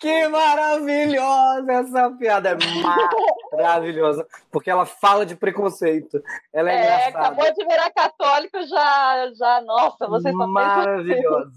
que 0.00 0.28
maravilhosa 0.28 1.72
essa 1.72 2.10
piada! 2.10 2.50
É 2.50 3.56
maravilhosa, 3.56 4.26
porque 4.50 4.70
ela 4.70 4.84
fala 4.84 5.24
de 5.24 5.36
preconceito. 5.36 6.22
Ela 6.52 6.70
é, 6.70 6.74
é 6.74 6.80
engraçada. 6.82 7.18
acabou 7.18 7.54
de 7.54 7.66
virar 7.66 7.90
católico 7.90 8.62
já, 8.66 9.32
já. 9.38 9.60
Nossa, 9.62 10.06
vocês 10.06 10.32
estão 10.32 10.48
maravilhosa. 10.48 11.52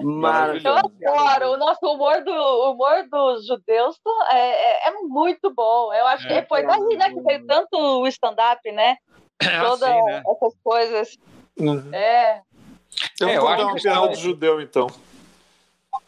maravilhosa. 0.00 0.90
Eu 1.00 1.18
adoro. 1.18 1.52
O 1.52 1.56
nosso 1.56 1.86
humor 1.86 2.22
do 2.22 2.70
humor 2.70 3.08
dos 3.10 3.46
judeus 3.46 3.96
é, 4.32 4.88
é, 4.88 4.88
é 4.88 4.92
muito 5.02 5.52
bom. 5.54 5.92
Eu 5.94 6.06
acho 6.06 6.26
é, 6.28 6.42
que 6.42 6.48
foi 6.48 6.64
daí, 6.64 6.96
né, 6.96 7.10
que 7.10 7.20
veio 7.20 7.46
tanto 7.46 7.76
o 7.76 8.06
stand-up, 8.08 8.70
né? 8.72 8.96
Todas 9.38 9.82
assim, 9.82 10.02
né? 10.02 10.22
essas 10.26 10.54
coisas. 10.62 11.18
Uhum. 11.58 11.94
É. 11.94 12.42
Eu 13.20 13.28
é, 13.28 13.38
vou 13.38 13.56
dar 13.56 13.66
uma 13.66 13.74
piada 13.74 14.08
do 14.08 14.16
judeu, 14.16 14.60
então. 14.60 14.86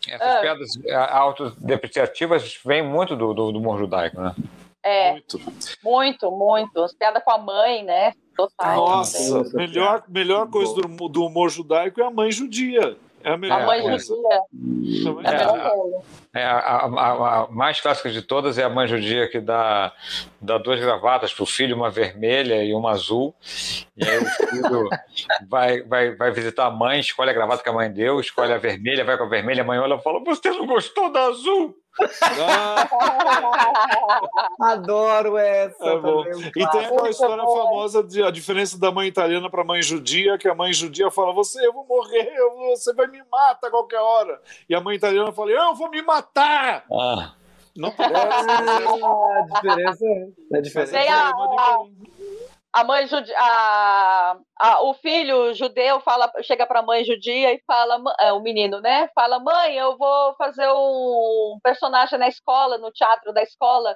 Essas 0.09 0.37
ah. 0.37 0.41
piadas 0.41 0.71
autodepreciativas 1.11 2.61
vêm 2.65 2.83
muito 2.83 3.15
do, 3.17 3.33
do, 3.33 3.53
do 3.53 3.59
humor 3.59 3.79
judaico, 3.79 4.21
né? 4.21 4.35
É, 4.83 5.13
muito, 5.13 5.41
muito. 5.85 6.31
muito. 6.31 6.83
As 6.83 6.93
piadas 6.93 7.23
com 7.23 7.31
a 7.31 7.39
mãe, 7.39 7.85
né? 7.85 8.13
Total. 8.37 8.77
Nossa, 8.77 9.57
melhor, 9.57 10.03
melhor 10.09 10.49
coisa 10.51 10.75
do, 10.75 11.09
do 11.09 11.25
humor 11.25 11.51
judaico 11.51 12.01
é 12.01 12.05
a 12.05 12.11
mãe 12.11 12.33
judia. 12.33 12.97
É 13.25 13.33
a 13.33 13.37
melhor 13.37 13.63
a 13.63 13.67
mãe 13.67 13.83
coisa. 13.83 13.99
judia. 13.99 15.23
É, 16.35 16.41
é, 16.41 16.45
a, 16.45 16.59
a, 16.59 16.87
a, 16.87 17.43
a, 17.43 17.49
mais 17.49 17.81
clássica 17.81 18.11
de 18.11 18.23
todas 18.23 18.59
é 18.59 18.65
a 18.65 18.69
mãe 18.71 18.87
judia 18.87 19.29
que 19.29 19.41
dá, 19.41 19.93
dá 20.41 20.59
duas 20.59 20.81
gravatas 20.81 21.33
para 21.33 21.43
o 21.43 21.47
filho, 21.47 21.77
uma 21.77 21.91
vermelha 21.91 22.63
e 22.65 22.75
uma 22.75 22.91
azul. 22.91 23.35
E 23.97 24.05
aí 24.05 24.19
o 24.19 24.27
filho 24.27 24.89
vai, 25.49 25.83
vai, 25.83 26.15
vai 26.15 26.31
visitar 26.33 26.67
a 26.67 26.71
mãe, 26.71 27.01
escolhe 27.01 27.31
a 27.31 27.35
gravata 27.35 27.63
que 27.63 27.69
a 27.69 27.73
mãe 27.73 27.93
deu, 27.93 28.21
escolhe 28.21 28.53
a 28.53 28.59
vermelha, 28.59 29.05
vai 29.05 29.17
com 29.17 29.25
a 29.25 29.29
vermelha, 29.29 29.63
a 29.63 29.67
mãe 29.67 29.79
olha 29.79 29.95
e 29.95 30.03
fala: 30.03 30.23
Você 30.25 30.51
não 30.51 30.67
gostou 30.67 31.13
da 31.13 31.27
azul? 31.27 31.77
Adoro 34.61 35.37
essa. 35.37 35.85
É 35.85 36.31
e 36.57 36.71
tem 36.71 36.85
aquela 36.85 37.11
história 37.11 37.45
famosa 37.45 38.03
de 38.03 38.23
a 38.23 38.31
diferença 38.31 38.79
da 38.79 38.91
mãe 38.91 39.09
italiana 39.09 39.51
para 39.51 39.61
a 39.63 39.65
mãe 39.65 39.83
judia, 39.83 40.39
que 40.39 40.49
a 40.49 40.55
mãe 40.55 40.73
judia 40.73 41.11
fala: 41.11 41.33
Você, 41.35 41.67
eu 41.67 41.73
vou 41.73 41.87
morrer, 41.87 42.33
você 42.71 42.95
vai 42.95 43.07
me 43.09 43.23
matar 43.31 43.69
a 43.69 43.71
qualquer 43.71 44.01
hora. 44.01 44.41
E 44.69 44.75
a 44.75 44.81
mãe 44.81 44.97
italiana 44.97 45.33
fala: 45.33 45.51
Eu 45.51 45.75
vou 45.75 45.91
me 45.91 46.01
matar. 46.03 46.85
Ah. 46.91 47.35
Não 47.75 47.89
é, 47.89 48.05
a 48.05 49.47
diferença 49.47 50.05
é 50.53 50.59
a 50.59 50.61
diferença. 50.61 50.97
É 50.99 51.09
a, 51.09 51.33
a 52.73 52.85
mãe 52.85 53.07
judia, 53.07 53.37
a, 53.39 54.37
a, 54.59 54.83
o 54.83 54.95
filho 54.95 55.53
judeu 55.53 56.01
fala, 56.01 56.31
chega 56.43 56.67
para 56.67 56.81
a 56.81 56.83
mãe 56.83 57.05
judia 57.05 57.53
e 57.53 57.63
fala, 57.67 58.03
é, 58.19 58.33
o 58.33 58.41
menino, 58.41 58.81
né? 58.81 59.09
Fala, 59.15 59.39
mãe, 59.39 59.77
eu 59.77 59.97
vou 59.99 60.35
fazer 60.37 60.67
um 60.69 61.59
personagem 61.63 62.19
na 62.19 62.29
escola, 62.29 62.79
no 62.79 62.91
teatro 62.91 63.33
da 63.33 63.43
escola. 63.43 63.95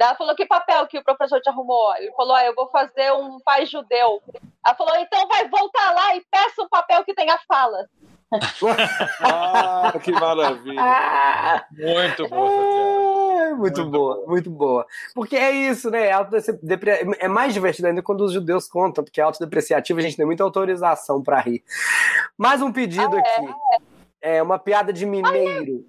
Ela 0.00 0.14
falou, 0.16 0.34
que 0.34 0.46
papel 0.46 0.86
que 0.86 0.98
o 0.98 1.04
professor 1.04 1.40
te 1.40 1.50
arrumou? 1.50 1.94
Ele 1.96 2.10
falou, 2.12 2.34
ah, 2.34 2.44
eu 2.44 2.54
vou 2.54 2.68
fazer 2.70 3.12
um 3.12 3.38
pai 3.44 3.66
judeu. 3.66 4.22
Ela 4.64 4.74
falou, 4.74 4.96
então 4.96 5.28
vai 5.28 5.46
voltar 5.48 5.94
lá 5.94 6.16
e 6.16 6.24
peça 6.30 6.62
um 6.62 6.68
papel 6.68 7.04
que 7.04 7.14
tenha 7.14 7.38
fala. 7.46 7.86
ah, 9.20 9.92
que 10.02 10.10
maravilha. 10.10 11.66
Muito 11.70 12.28
boa 12.28 13.23
muito, 13.54 13.80
muito 13.80 13.90
boa, 13.90 14.24
muito 14.26 14.50
boa. 14.50 14.86
Porque 15.14 15.36
é 15.36 15.50
isso, 15.50 15.90
né? 15.90 16.10
É 17.18 17.28
mais 17.28 17.52
divertido 17.52 17.88
ainda 17.88 18.02
quando 18.02 18.22
os 18.22 18.32
judeus 18.32 18.68
contam, 18.68 19.04
porque 19.04 19.20
é 19.20 19.24
autodepreciativo, 19.24 19.98
a 19.98 20.02
gente 20.02 20.16
tem 20.16 20.26
muita 20.26 20.42
autorização 20.42 21.22
para 21.22 21.40
rir. 21.40 21.62
Mais 22.38 22.62
um 22.62 22.72
pedido 22.72 23.16
ah, 23.16 23.18
é? 23.18 23.20
aqui. 23.20 23.54
É. 24.22 24.36
é 24.36 24.42
uma 24.42 24.58
piada 24.58 24.92
de 24.92 25.04
mineiro. 25.04 25.84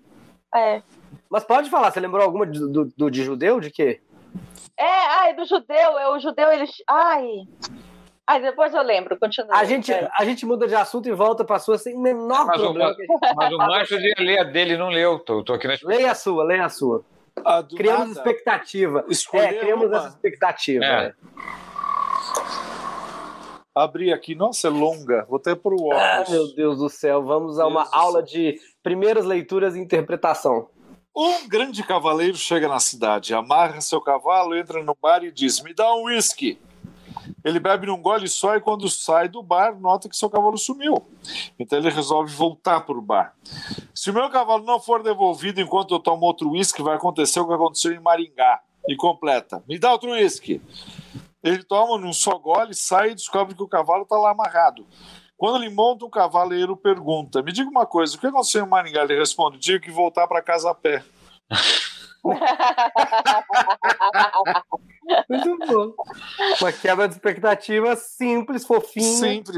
É. 0.53 0.81
Mas 1.29 1.43
pode 1.43 1.69
falar, 1.69 1.91
você 1.91 1.99
lembrou 1.99 2.23
alguma 2.23 2.45
do, 2.45 2.67
do, 2.71 2.93
do 2.95 3.11
de 3.11 3.23
judeu? 3.23 3.59
De 3.59 3.69
quê? 3.69 4.01
É, 4.77 5.07
ai, 5.19 5.35
do 5.35 5.45
judeu, 5.45 5.97
é 5.97 6.09
o 6.09 6.19
judeu, 6.19 6.51
eles. 6.51 6.71
Ai. 6.89 7.47
Aí 8.27 8.41
depois 8.41 8.73
eu 8.73 8.81
lembro, 8.81 9.17
continua. 9.19 9.55
A 9.55 9.63
gente, 9.65 9.91
a 9.93 10.25
gente 10.25 10.45
muda 10.45 10.67
de 10.67 10.73
assunto 10.73 11.07
e 11.07 11.11
volta 11.11 11.45
para 11.45 11.57
a 11.57 11.59
sua 11.59 11.77
sem 11.77 11.95
o 11.95 12.01
menor 12.01 12.47
mas 12.47 12.59
problema. 12.59 12.91
O, 12.91 13.35
mas 13.35 13.53
o 13.53 13.57
Márcio 13.57 13.97
ler 13.97 14.39
a 14.39 14.43
dele 14.43 14.75
não 14.75 14.89
leu. 14.89 15.19
Tô, 15.19 15.43
tô 15.43 15.53
aqui 15.53 15.67
na 15.67 15.75
leia 15.83 16.11
a 16.11 16.15
sua, 16.15 16.43
leia 16.43 16.65
a 16.65 16.69
sua. 16.69 17.05
Ah, 17.43 17.63
criamos 17.63 18.15
nada. 18.15 18.19
expectativa. 18.19 19.05
Escolher 19.09 19.55
é, 19.55 19.59
criamos 19.59 19.87
uma. 19.87 19.97
essa 19.97 20.07
expectativa. 20.09 20.85
É. 20.85 21.07
É. 21.07 21.13
Abri 23.73 24.13
aqui, 24.13 24.35
nossa, 24.35 24.67
é 24.67 24.71
longa. 24.71 25.25
Vou 25.27 25.37
até 25.37 25.53
para 25.53 25.75
o 25.75 25.91
ah, 25.91 25.95
óculos. 25.95 26.29
Ah, 26.29 26.31
meu 26.31 26.55
Deus 26.55 26.77
do 26.77 26.89
céu, 26.89 27.23
vamos 27.23 27.59
a 27.59 27.67
uma 27.67 27.89
aula 27.91 28.23
de 28.23 28.57
primeiras 28.81 29.25
leituras 29.25 29.75
e 29.75 29.79
interpretação. 29.79 30.69
Um 31.15 31.47
grande 31.47 31.83
cavaleiro 31.83 32.37
chega 32.37 32.67
na 32.67 32.79
cidade, 32.79 33.33
amarra 33.33 33.79
seu 33.79 34.01
cavalo, 34.01 34.55
entra 34.55 34.83
no 34.83 34.95
bar 35.01 35.23
e 35.23 35.31
diz: 35.31 35.61
Me 35.61 35.73
dá 35.73 35.93
um 35.93 36.05
uísque. 36.05 36.59
Ele 37.45 37.59
bebe 37.59 37.85
num 37.85 38.01
gole 38.01 38.27
só 38.27 38.55
e 38.55 38.59
quando 38.59 38.89
sai 38.89 39.29
do 39.29 39.43
bar, 39.43 39.79
nota 39.79 40.09
que 40.09 40.17
seu 40.17 40.31
cavalo 40.31 40.57
sumiu. 40.57 41.07
Então 41.59 41.77
ele 41.77 41.91
resolve 41.91 42.33
voltar 42.33 42.81
para 42.81 42.97
o 42.97 43.01
bar. 43.01 43.35
Se 43.93 44.09
o 44.09 44.13
meu 44.15 44.27
cavalo 44.31 44.65
não 44.65 44.79
for 44.79 45.03
devolvido 45.03 45.61
enquanto 45.61 45.93
eu 45.93 45.99
tomo 45.99 46.25
outro 46.25 46.49
uísque, 46.49 46.81
vai 46.81 46.95
acontecer 46.95 47.39
o 47.39 47.47
que 47.47 47.53
aconteceu 47.53 47.93
em 47.93 47.99
Maringá. 47.99 48.61
E 48.89 48.95
completa: 48.95 49.63
Me 49.67 49.77
dá 49.77 49.91
outro 49.91 50.11
uísque. 50.11 50.59
Ele 51.43 51.63
toma 51.63 51.99
num 51.99 52.11
só 52.11 52.35
gole, 52.39 52.73
sai 52.73 53.11
e 53.11 53.15
descobre 53.15 53.53
que 53.53 53.61
o 53.61 53.67
cavalo 53.67 54.01
está 54.01 54.17
lá 54.17 54.31
amarrado. 54.31 54.83
Quando 55.37 55.63
ele 55.63 55.73
monta 55.73 56.03
um 56.03 56.09
cavaleiro, 56.09 56.75
pergunta: 56.75 57.43
Me 57.43 57.51
diga 57.51 57.69
uma 57.69 57.85
coisa, 57.85 58.17
o 58.17 58.19
que 58.19 58.25
aconteceu 58.25 58.65
em 58.65 58.69
Maringá? 58.69 59.03
Ele 59.03 59.19
responde: 59.19 59.59
Tive 59.59 59.81
que 59.81 59.91
voltar 59.91 60.27
para 60.27 60.41
casa 60.41 60.71
a 60.71 60.73
pé. 60.73 61.03
Muito 65.29 65.57
bom. 65.67 65.93
Uma 66.61 66.71
quebra 66.71 67.07
de 67.07 67.15
expectativa 67.15 67.95
simples, 67.95 68.65
fofinha. 68.65 69.03
Simples. 69.03 69.57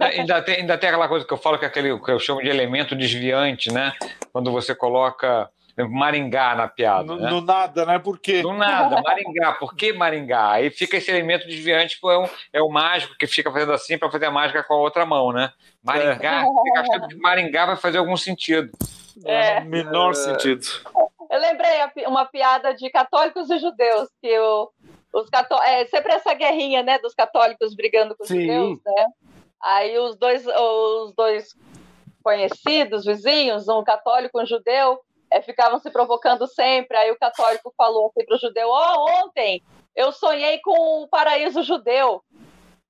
Ainda, 0.00 0.42
tem, 0.42 0.56
ainda 0.56 0.78
tem 0.78 0.88
aquela 0.88 1.08
coisa 1.08 1.26
que 1.26 1.32
eu 1.32 1.38
falo 1.38 1.58
que 1.58 1.64
é 1.64 1.68
aquele 1.68 1.98
que 1.98 2.10
eu 2.10 2.18
chamo 2.18 2.42
de 2.42 2.48
elemento 2.48 2.94
desviante, 2.94 3.72
né? 3.72 3.92
Quando 4.32 4.50
você 4.50 4.74
coloca 4.74 5.50
Maringá 5.82 6.54
na 6.54 6.68
piada. 6.68 7.04
No, 7.04 7.16
né? 7.16 7.30
no 7.30 7.40
nada, 7.40 7.84
né? 7.84 7.98
Por 7.98 8.18
quê? 8.18 8.42
No 8.42 8.52
nada, 8.52 9.02
Maringá. 9.02 9.52
Por 9.54 9.74
que 9.74 9.92
Maringá? 9.92 10.52
Aí 10.52 10.70
fica 10.70 10.96
esse 10.96 11.10
elemento 11.10 11.46
desviante, 11.48 11.98
é, 12.04 12.18
um, 12.18 12.28
é 12.52 12.62
o 12.62 12.68
mágico 12.68 13.16
que 13.18 13.26
fica 13.26 13.50
fazendo 13.50 13.72
assim 13.72 13.98
para 13.98 14.10
fazer 14.10 14.26
a 14.26 14.30
mágica 14.30 14.62
com 14.62 14.74
a 14.74 14.78
outra 14.78 15.04
mão, 15.04 15.32
né? 15.32 15.52
Maringá, 15.82 16.42
é. 16.42 16.64
fica 16.64 16.80
achando 16.80 17.08
que 17.08 17.16
Maringá 17.16 17.66
vai 17.66 17.76
fazer 17.76 17.98
algum 17.98 18.16
sentido. 18.16 18.70
É. 19.24 19.60
No 19.60 19.70
menor 19.70 20.12
é. 20.12 20.14
sentido. 20.14 20.64
Eu 21.30 21.40
lembrei 21.40 22.06
uma 22.06 22.24
piada 22.26 22.74
de 22.74 22.90
católicos 22.90 23.50
e 23.50 23.58
judeus, 23.58 24.08
que 24.20 24.38
o, 24.38 24.70
os 25.12 25.28
cató 25.30 25.60
é 25.62 25.86
sempre 25.86 26.12
essa 26.12 26.34
guerrinha, 26.34 26.82
né, 26.82 26.98
dos 26.98 27.14
católicos 27.14 27.74
brigando 27.74 28.16
com 28.16 28.24
os 28.24 28.28
Sim. 28.28 28.40
judeus, 28.40 28.78
né? 28.84 29.06
Aí 29.62 29.98
os 29.98 30.16
dois, 30.16 30.46
os 30.46 31.14
dois 31.14 31.48
conhecidos, 32.22 33.04
vizinhos, 33.04 33.68
um 33.68 33.82
católico 33.82 34.38
e 34.38 34.42
um 34.42 34.46
judeu, 34.46 35.00
é, 35.30 35.40
ficavam 35.40 35.78
se 35.78 35.90
provocando 35.90 36.46
sempre. 36.46 36.96
Aí 36.96 37.10
o 37.10 37.18
católico 37.18 37.72
falou 37.76 38.06
assim 38.06 38.26
para 38.26 38.36
o 38.36 38.38
judeu: 38.38 38.68
oh, 38.68 39.24
ontem 39.24 39.62
eu 39.96 40.12
sonhei 40.12 40.58
com 40.60 41.02
o 41.02 41.08
paraíso 41.08 41.62
judeu. 41.62 42.22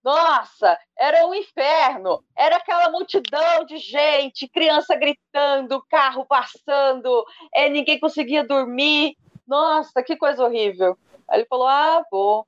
Nossa, 0.05 0.79
era 0.99 1.27
um 1.27 1.35
inferno. 1.35 2.23
Era 2.37 2.57
aquela 2.57 2.91
multidão 2.91 3.65
de 3.65 3.79
gente, 3.79 4.47
criança 4.47 4.95
gritando, 4.95 5.83
carro 5.89 6.27
passando, 6.27 7.25
é, 7.55 7.71
ninguém 7.71 7.99
conseguia 7.99 8.45
dormir. 8.45 9.17
Nossa, 9.49 10.03
que 10.03 10.15
coisa 10.17 10.45
horrível. 10.45 10.97
Aí 11.27 11.41
ele 11.41 11.47
falou: 11.47 11.67
Ah, 11.67 12.05
vou. 12.11 12.47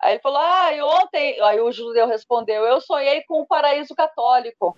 Aí 0.00 0.12
ele 0.14 0.20
falou: 0.20 0.38
Ah, 0.38 0.72
e 0.74 0.82
ontem. 0.82 1.40
Aí 1.40 1.58
o 1.60 1.72
judeu 1.72 2.06
respondeu: 2.06 2.64
Eu 2.64 2.80
sonhei 2.80 3.22
com 3.22 3.40
o 3.40 3.46
paraíso 3.46 3.94
católico. 3.94 4.76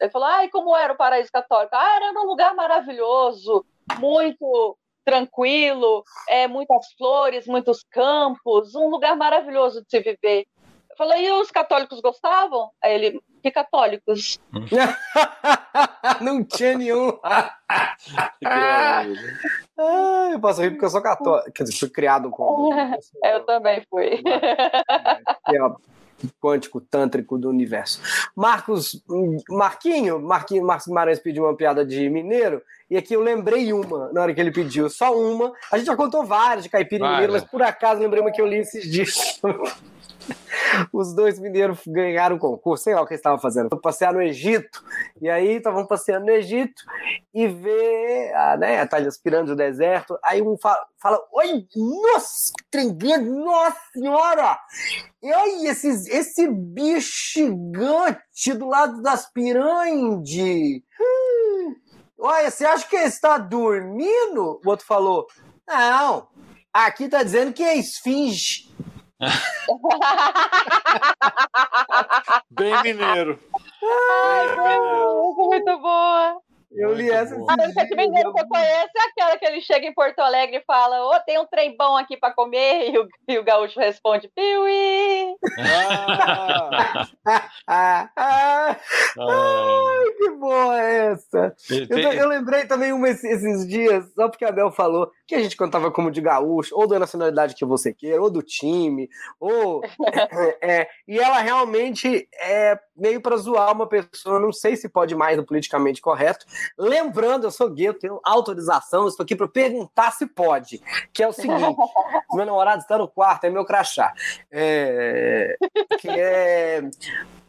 Ele 0.00 0.10
falou: 0.10 0.28
Ah, 0.28 0.44
e 0.44 0.50
como 0.50 0.76
era 0.76 0.92
o 0.92 0.96
paraíso 0.96 1.32
católico? 1.32 1.74
Ah, 1.74 1.96
era 1.96 2.12
num 2.12 2.26
lugar 2.26 2.54
maravilhoso, 2.54 3.66
muito 3.98 4.76
tranquilo, 5.04 6.04
é, 6.28 6.46
muitas 6.46 6.92
flores, 6.96 7.46
muitos 7.46 7.82
campos, 7.90 8.76
um 8.76 8.88
lugar 8.88 9.16
maravilhoso 9.16 9.82
de 9.82 9.90
se 9.90 9.98
viver. 9.98 10.46
Falou, 10.96 11.16
e 11.16 11.30
os 11.32 11.50
católicos 11.50 12.00
gostavam? 12.00 12.70
Aí 12.82 12.94
ele, 12.94 13.20
que 13.42 13.50
católicos? 13.50 14.38
não 16.20 16.44
tinha 16.44 16.76
nenhum. 16.76 17.18
ah, 17.24 17.56
eu 20.32 20.40
posso 20.40 20.60
rir 20.62 20.70
porque 20.70 20.84
eu 20.84 20.90
sou 20.90 21.02
católico. 21.02 21.52
Quer 21.52 21.64
dizer, 21.64 21.78
fui 21.78 21.88
criado 21.88 22.30
com. 22.30 22.70
eu 23.24 23.44
também 23.44 23.84
fui. 23.90 24.22
É 25.48 25.62
o 25.62 25.76
quântico 26.40 26.80
tântrico 26.80 27.38
do 27.38 27.48
universo. 27.48 28.00
Marcos, 28.36 29.02
Marquinho, 29.48 30.20
Marquinho, 30.20 30.64
Marcos 30.64 30.86
Guimarães 30.86 31.18
pediu 31.18 31.44
uma 31.44 31.56
piada 31.56 31.84
de 31.84 32.08
mineiro, 32.08 32.62
e 32.90 32.96
aqui 32.96 33.14
eu 33.14 33.20
lembrei 33.20 33.72
uma 33.72 34.12
na 34.12 34.22
hora 34.22 34.34
que 34.34 34.40
ele 34.40 34.52
pediu, 34.52 34.88
só 34.88 35.16
uma. 35.16 35.52
A 35.70 35.78
gente 35.78 35.86
já 35.86 35.96
contou 35.96 36.24
várias 36.24 36.64
de 36.64 36.70
caipira 36.70 37.06
e 37.06 37.08
mineiro, 37.10 37.32
mas 37.32 37.44
por 37.44 37.62
acaso 37.62 38.00
lembrei 38.00 38.20
uma 38.20 38.30
que 38.30 38.40
eu 38.40 38.46
li 38.46 38.58
esses 38.58 38.88
dias. 38.88 39.40
Os 40.92 41.14
dois 41.14 41.38
mineiros 41.38 41.80
ganharam 41.86 42.36
o 42.36 42.38
concurso, 42.38 42.84
sei 42.84 42.94
lá 42.94 43.02
o 43.02 43.06
que 43.06 43.12
eles 43.12 43.20
estavam 43.20 43.38
fazendo. 43.38 43.68
Foi 43.68 43.80
passear 43.80 44.12
no 44.12 44.22
Egito 44.22 44.82
E 45.20 45.28
aí 45.28 45.56
estavam 45.56 45.86
passeando 45.86 46.26
no 46.26 46.32
Egito 46.32 46.82
e 47.34 47.46
vê 47.46 48.32
a, 48.34 48.56
né, 48.56 48.80
a 48.80 48.86
Thalia 48.86 49.08
aspirando 49.08 49.48
do 49.48 49.56
deserto. 49.56 50.18
Aí 50.24 50.40
um 50.42 50.56
fala, 50.56 50.84
fala 51.00 51.20
Oi, 51.32 51.66
nossa, 51.76 52.52
trem 52.70 52.96
grande, 52.96 53.28
nossa 53.28 53.78
senhora! 53.92 54.58
E 55.22 55.32
aí, 55.32 55.66
esse, 55.66 56.48
bicho 56.48 57.22
gigante 57.32 58.52
do 58.54 58.68
lado 58.68 59.00
das 59.02 59.30
piranhas. 59.30 60.28
Hum, 61.00 61.76
olha, 62.18 62.50
você 62.50 62.64
acha 62.64 62.88
que 62.88 62.96
ele 62.96 63.06
está 63.06 63.38
dormindo? 63.38 64.60
O 64.64 64.68
outro 64.68 64.84
falou: 64.84 65.26
Não, 65.66 66.28
aqui 66.72 67.08
tá 67.08 67.22
dizendo 67.22 67.52
que 67.52 67.62
é 67.62 67.76
esfinge. 67.76 68.72
Bem 72.50 72.82
mineiro. 72.82 73.38
Ai, 73.82 74.48
Bem 74.56 74.80
mineiro. 74.80 75.34
muito 75.36 75.78
boa. 75.80 76.40
Eu 76.74 76.94
li 76.94 77.10
essa. 77.10 77.34
A 77.34 77.56
música 77.56 77.86
que 77.86 77.94
mineiro 77.94 78.32
que 78.32 78.40
eu 78.40 78.48
conheço 78.48 78.90
é 78.96 79.10
aquela 79.10 79.38
que 79.38 79.44
ele 79.44 79.60
chega 79.60 79.86
em 79.86 79.94
Porto 79.94 80.18
Alegre 80.20 80.56
e 80.56 80.64
fala: 80.64 81.04
Ô, 81.04 81.14
oh, 81.14 81.20
tem 81.20 81.38
um 81.38 81.46
trem 81.46 81.76
bom 81.76 81.96
aqui 81.96 82.16
para 82.16 82.32
comer. 82.32 82.90
E 82.92 82.98
o, 82.98 83.08
e 83.28 83.38
o 83.38 83.44
gaúcho 83.44 83.78
responde: 83.78 84.30
Piuí. 84.34 85.34
Ah. 85.58 87.08
ah, 87.66 88.10
ah, 88.16 88.76
ai, 89.18 90.10
que 90.16 90.30
boa 90.30 90.80
é 90.80 91.12
essa! 91.12 91.54
Eu, 91.90 91.98
eu, 91.98 92.28
lembrei 92.28 92.64
também 92.66 92.92
uma 92.92 93.08
esses 93.08 93.66
dias, 93.66 94.12
só 94.14 94.28
porque 94.28 94.44
a 94.44 94.52
Bel 94.52 94.70
falou 94.70 95.10
que 95.26 95.34
a 95.34 95.42
gente 95.42 95.56
cantava 95.56 95.90
como 95.90 96.10
de 96.10 96.20
gaúcho, 96.20 96.74
ou 96.74 96.86
da 96.86 96.98
nacionalidade 96.98 97.54
que 97.54 97.64
você 97.64 97.92
queira, 97.92 98.22
ou 98.22 98.30
do 98.30 98.42
time, 98.42 99.08
ou. 99.38 99.82
é, 100.62 100.88
e 101.06 101.18
ela 101.18 101.38
realmente 101.38 102.28
é 102.40 102.78
meio 102.96 103.20
para 103.20 103.36
zoar 103.36 103.72
uma 103.72 103.88
pessoa, 103.88 104.40
não 104.40 104.52
sei 104.52 104.76
se 104.76 104.88
pode 104.88 105.14
mais 105.14 105.36
no 105.36 105.44
politicamente 105.44 106.00
correto. 106.00 106.46
Lembrando, 106.78 107.44
eu 107.44 107.50
sou 107.50 107.70
gay, 107.70 107.88
eu 107.88 107.98
tenho 107.98 108.20
autorização, 108.24 109.06
estou 109.06 109.24
aqui 109.24 109.36
para 109.36 109.48
perguntar 109.48 110.12
se 110.12 110.26
pode. 110.26 110.80
Que 111.12 111.22
é 111.22 111.28
o 111.28 111.32
seguinte: 111.32 111.76
meu 112.32 112.46
namorado 112.46 112.82
está 112.82 112.98
no 112.98 113.08
quarto, 113.08 113.44
é 113.44 113.50
meu 113.50 113.64
crachá. 113.64 114.12
É, 114.50 115.56
que 115.98 116.08
é 116.08 116.82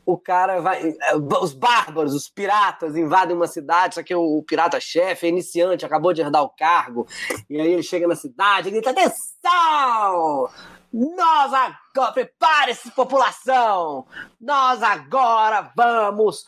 o 0.05 0.17
cara 0.17 0.59
vai. 0.59 0.95
Os 1.41 1.53
bárbaros, 1.53 2.13
os 2.13 2.29
piratas 2.29 2.95
invadem 2.95 3.35
uma 3.35 3.47
cidade, 3.47 3.95
só 3.95 4.03
que 4.03 4.13
o, 4.13 4.43
pirata-chefe 4.43 5.25
é 5.25 5.29
iniciante, 5.29 5.85
acabou 5.85 6.13
de 6.13 6.21
herdar 6.21 6.43
o 6.43 6.49
cargo. 6.49 7.07
E 7.49 7.59
aí 7.59 7.71
ele 7.71 7.83
chega 7.83 8.07
na 8.07 8.15
cidade 8.15 8.67
e 8.67 8.71
grita: 8.71 8.89
atenção! 8.89 10.49
Nós 10.93 11.51
agora, 11.51 12.11
prepare-se, 12.13 12.91
população! 12.91 14.05
Nós 14.39 14.83
agora 14.83 15.71
vamos 15.75 16.45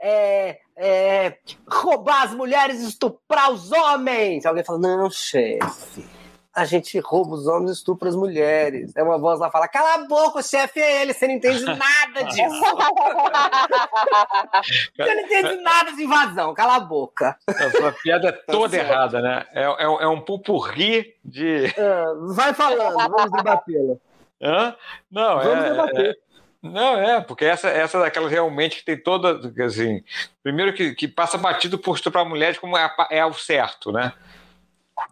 é, 0.00 0.58
é, 0.76 1.38
roubar 1.68 2.22
as 2.22 2.34
mulheres 2.34 2.80
e 2.80 2.88
estuprar 2.88 3.50
os 3.50 3.70
homens! 3.70 4.46
Alguém 4.46 4.64
fala: 4.64 4.78
não, 4.78 5.10
chefe 5.10 6.21
a 6.54 6.66
gente 6.66 6.98
rouba 7.00 7.34
os 7.34 7.46
homens 7.46 7.70
e 7.70 7.74
estupra 7.74 8.08
as 8.08 8.16
mulheres. 8.16 8.92
É 8.94 9.02
uma 9.02 9.18
voz 9.18 9.40
lá 9.40 9.50
fala: 9.50 9.66
cala 9.66 9.94
a 9.94 10.06
boca, 10.06 10.40
o 10.40 10.42
chefe 10.42 10.78
é 10.80 11.02
ele, 11.02 11.14
você 11.14 11.26
não 11.26 11.34
entende 11.34 11.64
nada 11.64 12.24
disso. 12.24 12.60
você 14.96 15.14
não 15.14 15.22
entende 15.22 15.56
nada 15.62 15.92
de 15.92 16.02
invasão, 16.02 16.52
cala 16.52 16.76
a 16.76 16.80
boca. 16.80 17.38
A 17.48 17.92
piada 17.92 18.28
é 18.28 18.32
tá 18.32 18.52
toda 18.52 18.76
errada, 18.76 19.22
né? 19.22 19.46
É, 19.52 19.62
é, 19.62 19.84
é 19.84 20.08
um 20.08 20.20
pupurri 20.20 21.14
de. 21.24 21.72
Uh, 21.76 22.34
vai 22.34 22.52
falando, 22.52 22.96
vamos 22.96 23.32
debatê-la. 23.32 23.96
Hã? 24.42 24.76
Não, 25.10 25.38
vamos 25.38 25.64
é, 25.64 25.70
debater. 25.70 26.10
É... 26.10 26.16
Não, 26.62 26.96
é, 26.96 27.20
porque 27.20 27.44
essa, 27.44 27.68
essa 27.68 27.98
é 27.98 28.02
daquela 28.02 28.28
realmente 28.28 28.76
que 28.76 28.84
tem 28.84 28.96
toda, 28.96 29.52
assim, 29.64 30.00
primeiro 30.44 30.72
que, 30.72 30.94
que 30.94 31.08
passa 31.08 31.36
batido 31.36 31.76
por 31.76 31.96
estuprar 31.96 32.24
mulheres 32.24 32.56
como 32.56 32.78
é, 32.78 32.88
é 33.10 33.26
o 33.26 33.32
certo, 33.32 33.90
né? 33.90 34.12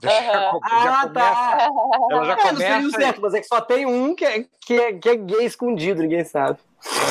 Uhum. 0.03 0.61
já 0.83 1.01
ah, 1.03 1.09
tá. 1.09 1.69
Ela 2.11 2.25
já 2.25 2.33
é, 2.33 2.37
começa. 2.37 2.81
Não 2.81 2.91
certo, 2.91 3.21
mas 3.21 3.35
é 3.35 3.41
que 3.41 3.47
só 3.47 3.61
tem 3.61 3.87
um 3.87 4.15
que 4.15 4.25
é, 4.25 4.45
que 4.67 4.75
é, 4.75 4.93
que 4.93 5.09
é 5.09 5.17
gay 5.17 5.45
escondido, 5.45 6.03
ninguém 6.03 6.25
sabe. 6.25 6.59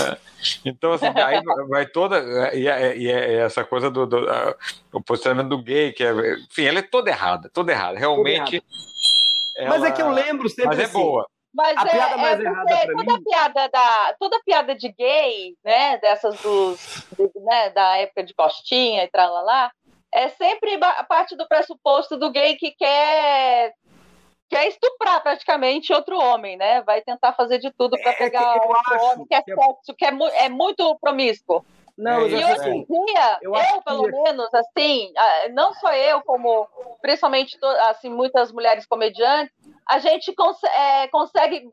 É. 0.10 0.18
Então, 0.66 0.94
assim, 0.94 1.06
aí 1.08 1.42
vai 1.68 1.86
toda. 1.86 2.20
E, 2.54 2.68
é, 2.68 2.98
e 2.98 3.10
é 3.10 3.36
essa 3.40 3.64
coisa 3.64 3.90
do, 3.92 4.06
do 4.06 4.24
uh, 4.24 4.56
o 4.94 5.02
posicionamento 5.02 5.50
do 5.50 5.62
gay, 5.62 5.92
que 5.92 6.04
é. 6.04 6.12
Enfim, 6.50 6.66
ela 6.66 6.80
é 6.80 6.84
toda 6.84 7.10
errada, 7.10 7.50
toda 7.54 7.72
errada. 7.72 8.00
Realmente. 8.00 8.64
Ela... 9.56 9.70
Mas 9.70 9.84
é 9.84 9.92
que 9.92 10.02
eu 10.02 10.10
lembro 10.10 10.50
sempre. 10.50 10.68
Mas 10.68 10.80
é 10.80 10.84
assim, 10.84 10.94
boa. 10.94 11.28
Mas 11.54 11.78
a 11.78 11.82
é, 11.82 11.86
piada 11.86 12.18
mais 12.18 12.40
é 12.40 12.44
errada 12.44 12.78
pra 12.78 12.96
toda 12.96 13.18
mim... 13.18 13.24
piada 13.24 13.70
da 13.70 14.16
toda 14.20 14.42
piada 14.46 14.76
de 14.76 14.90
gay, 14.90 15.56
né, 15.66 15.98
dessas 15.98 16.40
dos, 16.42 17.08
né, 17.36 17.72
da 17.72 17.98
época 17.98 18.24
de 18.24 18.36
Costinha 18.36 19.04
e 19.04 19.10
tralalá, 19.10 19.72
é 20.14 20.30
sempre 20.30 20.80
a 20.82 21.04
parte 21.04 21.36
do 21.36 21.48
pressuposto 21.48 22.18
do 22.18 22.32
gay 22.32 22.56
que 22.56 22.72
quer 22.72 23.74
quer 24.50 24.68
estuprar 24.68 25.22
praticamente 25.22 25.94
outro 25.94 26.18
homem, 26.18 26.58
né? 26.58 26.82
Vai 26.82 27.02
tentar 27.02 27.34
fazer 27.34 27.60
de 27.60 27.72
tudo 27.72 27.96
para 28.02 28.12
é, 28.12 28.16
pegar 28.16 28.42
é 28.42 28.62
outro 28.62 28.96
acho, 28.96 29.06
homem, 29.06 29.28
que 29.28 29.36
é 29.36 29.44
sexo, 29.44 29.96
que 29.96 30.06
é, 30.06 30.10
é 30.46 30.50
muito 30.50 30.98
promíscuo. 31.00 31.64
Não, 31.96 32.26
e 32.26 32.34
hoje 32.34 32.70
em 32.70 32.86
dia, 32.86 33.40
eu, 33.42 33.54
eu 33.54 33.82
pelo 33.84 34.06
que... 34.06 34.12
menos, 34.12 34.54
assim, 34.54 35.12
não 35.52 35.74
só 35.74 35.94
eu, 35.94 36.22
como 36.22 36.66
principalmente 37.02 37.58
assim, 37.90 38.10
muitas 38.10 38.54
mulheres 38.54 38.86
comediantes, 38.86 39.54
a 39.86 40.00
gente 40.00 40.34
cons 40.34 40.64
é, 40.64 41.10
consegue 41.10 41.68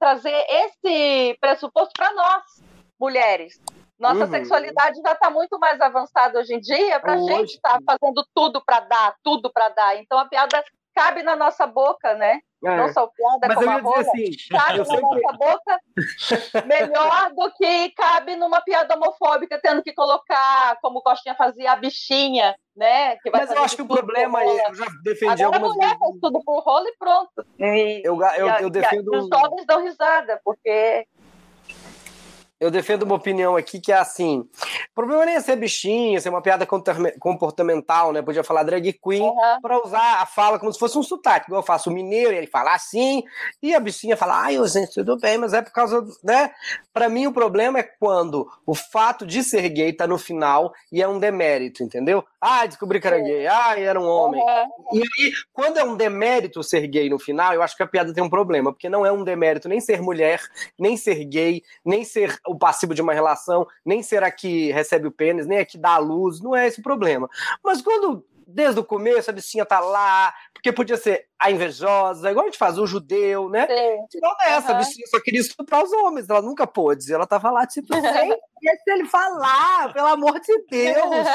trazer 0.00 0.34
esse 0.48 1.38
pressuposto 1.40 1.92
para 1.96 2.12
nós, 2.12 2.42
mulheres. 3.00 3.60
Nossa 3.98 4.24
uhum. 4.24 4.30
sexualidade 4.30 5.00
já 5.04 5.12
está 5.12 5.28
muito 5.28 5.58
mais 5.58 5.80
avançada 5.80 6.38
hoje 6.38 6.54
em 6.54 6.60
dia 6.60 7.00
para 7.00 7.14
a 7.14 7.18
gente 7.18 7.54
estar 7.54 7.80
tá 7.80 7.98
fazendo 7.98 8.24
tudo 8.34 8.62
para 8.64 8.80
dar, 8.80 9.16
tudo 9.22 9.50
para 9.52 9.68
dar. 9.70 9.96
Então 9.96 10.18
a 10.18 10.26
piada 10.26 10.62
cabe 10.94 11.22
na 11.22 11.36
nossa 11.36 11.66
boca, 11.66 12.14
né? 12.14 12.40
É. 12.64 12.76
Não 12.76 12.92
só 12.92 13.06
piada 13.06 13.46
Mas 13.46 13.54
como 13.54 13.70
a 13.70 13.78
rola, 13.80 14.00
assim, 14.00 14.30
cabe 14.50 14.78
na 14.78 14.84
sempre... 14.84 15.00
nossa 15.00 15.36
boca 15.36 15.80
melhor 16.66 17.30
do 17.32 17.52
que 17.52 17.90
cabe 17.90 18.34
numa 18.34 18.60
piada 18.60 18.96
homofóbica, 18.96 19.60
tendo 19.62 19.80
que 19.80 19.92
colocar, 19.92 20.76
como 20.82 20.98
o 20.98 21.02
Costinha 21.02 21.36
fazia, 21.36 21.70
a 21.70 21.76
bichinha, 21.76 22.56
né? 22.76 23.16
Mas 23.32 23.50
eu 23.52 23.62
acho 23.62 23.76
que 23.76 23.82
o 23.82 23.86
problema 23.86 24.42
é, 24.42 24.70
eu 24.70 24.74
já 24.74 24.86
defendi 25.04 25.40
Agora 25.44 25.56
algumas 25.56 25.72
a 25.72 25.74
mulher 25.76 25.98
faz 25.98 26.14
tudo 26.20 26.42
por 26.44 26.60
rolo 26.64 26.88
e 26.88 26.96
pronto. 26.98 27.46
E, 27.60 28.02
eu, 28.04 28.20
eu, 28.20 28.48
eu 28.62 28.70
defendo... 28.70 29.08
os 29.14 29.28
jovens 29.28 29.64
dão 29.64 29.84
risada, 29.84 30.40
porque 30.44 31.06
eu 32.60 32.70
defendo 32.70 33.04
uma 33.04 33.14
opinião 33.14 33.56
aqui 33.56 33.80
que 33.80 33.92
é 33.92 33.96
assim: 33.96 34.40
o 34.40 34.94
problema 34.94 35.24
nem 35.24 35.36
é 35.36 35.40
ser 35.40 35.56
bichinha, 35.56 36.20
ser 36.20 36.28
uma 36.28 36.42
piada 36.42 36.66
comportamental, 37.18 38.12
né? 38.12 38.20
Podia 38.20 38.42
falar 38.42 38.64
drag 38.64 38.92
queen 38.92 39.22
uhum. 39.22 39.60
para 39.62 39.84
usar 39.84 40.22
a 40.22 40.26
fala 40.26 40.58
como 40.58 40.72
se 40.72 40.78
fosse 40.78 40.98
um 40.98 41.02
sotaque. 41.02 41.46
Igual 41.46 41.62
eu 41.62 41.66
faço 41.66 41.90
o 41.90 41.92
mineiro, 41.92 42.32
e 42.32 42.36
ele 42.36 42.46
fala 42.46 42.74
assim, 42.74 43.22
e 43.62 43.74
a 43.74 43.80
bichinha 43.80 44.16
fala, 44.16 44.42
ai, 44.42 44.56
gente, 44.68 44.94
tudo 44.94 45.18
bem, 45.18 45.38
mas 45.38 45.52
é 45.52 45.62
por 45.62 45.72
causa, 45.72 46.02
do, 46.02 46.12
né? 46.24 46.50
Para 46.92 47.08
mim, 47.08 47.26
o 47.26 47.32
problema 47.32 47.78
é 47.78 47.82
quando 47.82 48.48
o 48.66 48.74
fato 48.74 49.24
de 49.24 49.42
ser 49.44 49.68
gay 49.68 49.92
tá 49.92 50.06
no 50.06 50.18
final 50.18 50.72
e 50.90 51.00
é 51.00 51.06
um 51.06 51.18
demérito, 51.18 51.82
entendeu? 51.82 52.24
Ah, 52.40 52.66
descobri 52.66 53.00
que 53.00 53.06
era 53.06 53.18
gay, 53.18 53.46
ah, 53.46 53.78
era 53.78 54.00
um 54.00 54.08
homem. 54.08 54.40
Uhum. 54.40 54.98
E 54.98 54.98
aí, 54.98 55.32
quando 55.52 55.78
é 55.78 55.84
um 55.84 55.96
demérito 55.96 56.62
ser 56.62 56.86
gay 56.88 57.08
no 57.08 57.18
final, 57.18 57.54
eu 57.54 57.62
acho 57.62 57.76
que 57.76 57.82
a 57.82 57.86
piada 57.86 58.12
tem 58.12 58.22
um 58.22 58.30
problema, 58.30 58.72
porque 58.72 58.88
não 58.88 59.06
é 59.06 59.12
um 59.12 59.22
demérito 59.22 59.68
nem 59.68 59.80
ser 59.80 60.02
mulher, 60.02 60.40
nem 60.78 60.96
ser 60.96 61.24
gay, 61.24 61.62
nem 61.84 62.04
ser 62.04 62.36
o 62.48 62.58
passivo 62.58 62.94
de 62.94 63.02
uma 63.02 63.12
relação, 63.12 63.66
nem 63.84 64.02
ser 64.02 64.22
a 64.22 64.30
que 64.30 64.72
recebe 64.72 65.06
o 65.06 65.12
pênis, 65.12 65.46
nem 65.46 65.58
a 65.58 65.64
que 65.64 65.78
dá 65.78 65.90
a 65.90 65.98
luz, 65.98 66.40
não 66.40 66.56
é 66.56 66.66
esse 66.66 66.80
o 66.80 66.82
problema. 66.82 67.28
Mas 67.62 67.80
quando 67.82 68.24
desde 68.50 68.80
o 68.80 68.84
começo 68.84 69.28
a 69.28 69.32
bichinha 69.32 69.66
tá 69.66 69.78
lá, 69.78 70.34
porque 70.54 70.72
podia 70.72 70.96
ser 70.96 71.26
a 71.38 71.50
invejosa, 71.50 72.30
igual 72.30 72.44
a 72.44 72.48
gente 72.48 72.58
faz, 72.58 72.78
o 72.78 72.86
judeu, 72.86 73.50
né? 73.50 73.68
Não 74.14 74.34
é 74.40 74.52
essa, 74.52 74.70
uhum. 74.70 74.76
a 74.76 74.78
bichinha 74.78 75.06
só 75.06 75.20
queria 75.20 75.40
estuprar 75.40 75.84
os 75.84 75.92
homens, 75.92 76.28
ela 76.28 76.40
nunca 76.40 76.66
pôde, 76.66 77.12
ela 77.12 77.26
tava 77.26 77.50
lá 77.50 77.66
tipo, 77.66 77.88
sem 77.92 78.30
se 78.30 78.90
ele 78.90 79.04
falar, 79.04 79.92
pelo 79.92 80.08
amor 80.08 80.40
de 80.40 80.64
Deus, 80.70 81.28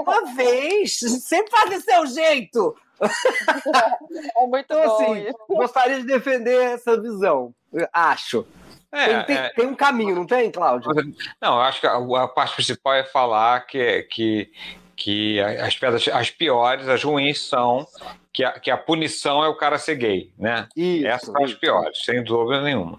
uma 0.00 0.26
vez, 0.36 0.98
sempre 0.98 1.50
faz 1.50 1.70
do 1.70 1.80
seu 1.80 2.06
jeito. 2.06 2.76
É 3.00 4.46
muito 4.46 4.66
então, 4.66 4.84
bom 4.84 5.12
assim, 5.12 5.28
isso. 5.28 5.38
gostaria 5.48 5.96
de 5.96 6.06
defender 6.06 6.72
essa 6.72 7.00
visão, 7.00 7.54
acho. 7.92 8.46
É, 8.90 9.06
tem, 9.06 9.24
tem, 9.24 9.36
é, 9.36 9.48
tem, 9.50 9.66
um 9.66 9.74
caminho, 9.74 10.14
não 10.14 10.26
tem, 10.26 10.50
Cláudio? 10.50 10.90
Não, 11.40 11.56
eu 11.56 11.60
acho 11.60 11.80
que 11.80 11.86
a, 11.86 11.96
a, 11.96 12.28
parte 12.28 12.54
principal 12.54 12.94
é 12.94 13.04
falar 13.04 13.66
que, 13.66 14.02
que, 14.04 14.50
que 14.96 15.40
as 15.40 15.76
pedras, 15.76 16.08
as 16.08 16.30
piores, 16.30 16.88
as 16.88 17.04
ruins 17.04 17.40
são 17.40 17.86
que 18.32 18.42
a, 18.42 18.52
que 18.58 18.70
a 18.70 18.78
punição 18.78 19.44
é 19.44 19.48
o 19.48 19.56
cara 19.56 19.78
ser 19.78 19.96
gay, 19.96 20.32
né? 20.38 20.68
Isso, 20.74 21.06
Essas 21.06 21.26
são 21.26 21.44
as 21.44 21.54
piores, 21.54 22.02
sem 22.02 22.22
dúvida 22.22 22.62
nenhuma. 22.62 22.98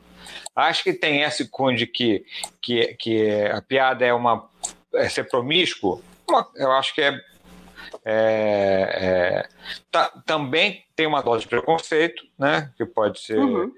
Acho 0.55 0.83
que 0.83 0.93
tem 0.93 1.21
esse 1.21 1.47
conde 1.47 1.87
que, 1.87 2.25
que, 2.61 2.93
que 2.95 3.45
a 3.45 3.61
piada 3.61 4.05
é 4.05 4.13
uma 4.13 4.47
é 4.93 5.07
ser 5.07 5.23
promíscuo, 5.29 6.03
eu 6.55 6.71
acho 6.71 6.93
que 6.93 7.01
é, 7.01 7.21
é, 8.05 8.11
é 8.11 9.49
tá, 9.91 10.11
também 10.25 10.85
tem 10.95 11.07
uma 11.07 11.21
dose 11.21 11.43
de 11.43 11.49
preconceito, 11.49 12.23
né? 12.37 12.71
Que 12.77 12.85
pode 12.85 13.19
ser. 13.19 13.37
Uhum. 13.37 13.71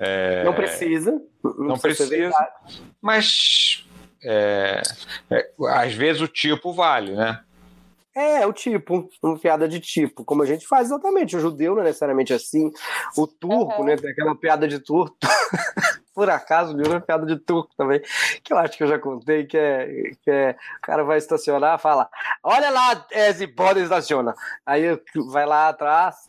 É, 0.00 0.42
não 0.44 0.54
precisa. 0.54 1.20
Não, 1.44 1.54
não 1.68 1.78
precisa. 1.78 2.32
Mas 3.02 3.86
é, 4.24 4.80
é, 5.30 5.50
às 5.68 5.92
vezes 5.92 6.22
o 6.22 6.28
tipo 6.28 6.72
vale, 6.72 7.12
né? 7.12 7.40
É, 8.12 8.44
o 8.44 8.52
tipo, 8.52 9.08
uma 9.22 9.38
piada 9.38 9.68
de 9.68 9.78
tipo, 9.78 10.24
como 10.24 10.42
a 10.42 10.46
gente 10.46 10.66
faz 10.66 10.88
exatamente. 10.88 11.36
O 11.36 11.40
judeu 11.40 11.74
não 11.74 11.82
é 11.82 11.84
necessariamente 11.84 12.32
assim. 12.32 12.72
O 13.16 13.26
turco, 13.26 13.80
uhum. 13.80 13.84
né? 13.84 13.96
Tem 13.96 14.10
aquela 14.10 14.34
piada 14.34 14.66
de 14.66 14.80
turco. 14.80 15.16
Por 16.12 16.28
acaso, 16.28 16.76
li 16.76 16.86
uma 16.88 17.00
piada 17.00 17.24
de 17.24 17.36
turco 17.36 17.70
também, 17.76 18.00
que 18.42 18.52
eu 18.52 18.58
acho 18.58 18.76
que 18.76 18.82
eu 18.82 18.88
já 18.88 18.98
contei, 18.98 19.46
que 19.46 19.56
é, 19.56 19.86
que 20.22 20.30
é 20.30 20.56
o 20.78 20.80
cara 20.82 21.04
vai 21.04 21.18
estacionar, 21.18 21.78
fala, 21.78 22.10
olha 22.42 22.68
lá, 22.68 23.06
esse 23.12 23.46
pode 23.46 23.80
estaciona. 23.80 24.34
Aí 24.66 25.00
vai 25.30 25.46
lá 25.46 25.68
atrás 25.68 26.28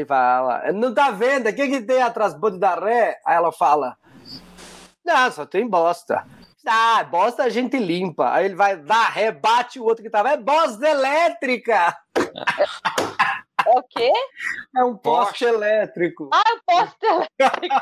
e 0.00 0.04
fala, 0.04 0.72
não 0.72 0.92
tá 0.92 1.10
vendo? 1.10 1.48
O 1.48 1.54
que, 1.54 1.68
que 1.68 1.80
tem 1.80 2.02
atrás? 2.02 2.34
Bode 2.34 2.58
da 2.58 2.74
ré? 2.74 3.18
Aí 3.24 3.36
ela 3.36 3.50
fala, 3.50 3.96
não, 5.04 5.30
só 5.30 5.46
tem 5.46 5.66
bosta. 5.66 6.24
Ah, 6.66 7.04
bosta 7.04 7.44
a 7.44 7.48
gente 7.48 7.78
limpa. 7.78 8.32
Aí 8.32 8.46
ele 8.46 8.56
vai 8.56 8.76
dar 8.76 9.08
rebate 9.10 9.78
o 9.78 9.84
outro 9.84 10.02
que 10.02 10.10
tava. 10.10 10.30
É 10.30 10.36
bosta 10.36 10.86
elétrica! 10.86 11.96
É 13.66 13.78
o 13.78 13.82
quê? 13.82 14.12
É 14.76 14.84
um 14.84 14.96
poste, 14.96 15.44
poste. 15.44 15.44
elétrico. 15.44 16.30
Ah, 16.32 16.42
é 16.46 16.60
poste 16.64 17.06
elétrico. 17.06 17.74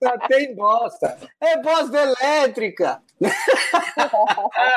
Só 0.02 0.18
tem 0.28 0.54
bosta. 0.54 1.18
É 1.40 1.56
bosta 1.58 1.98
elétrica. 1.98 3.02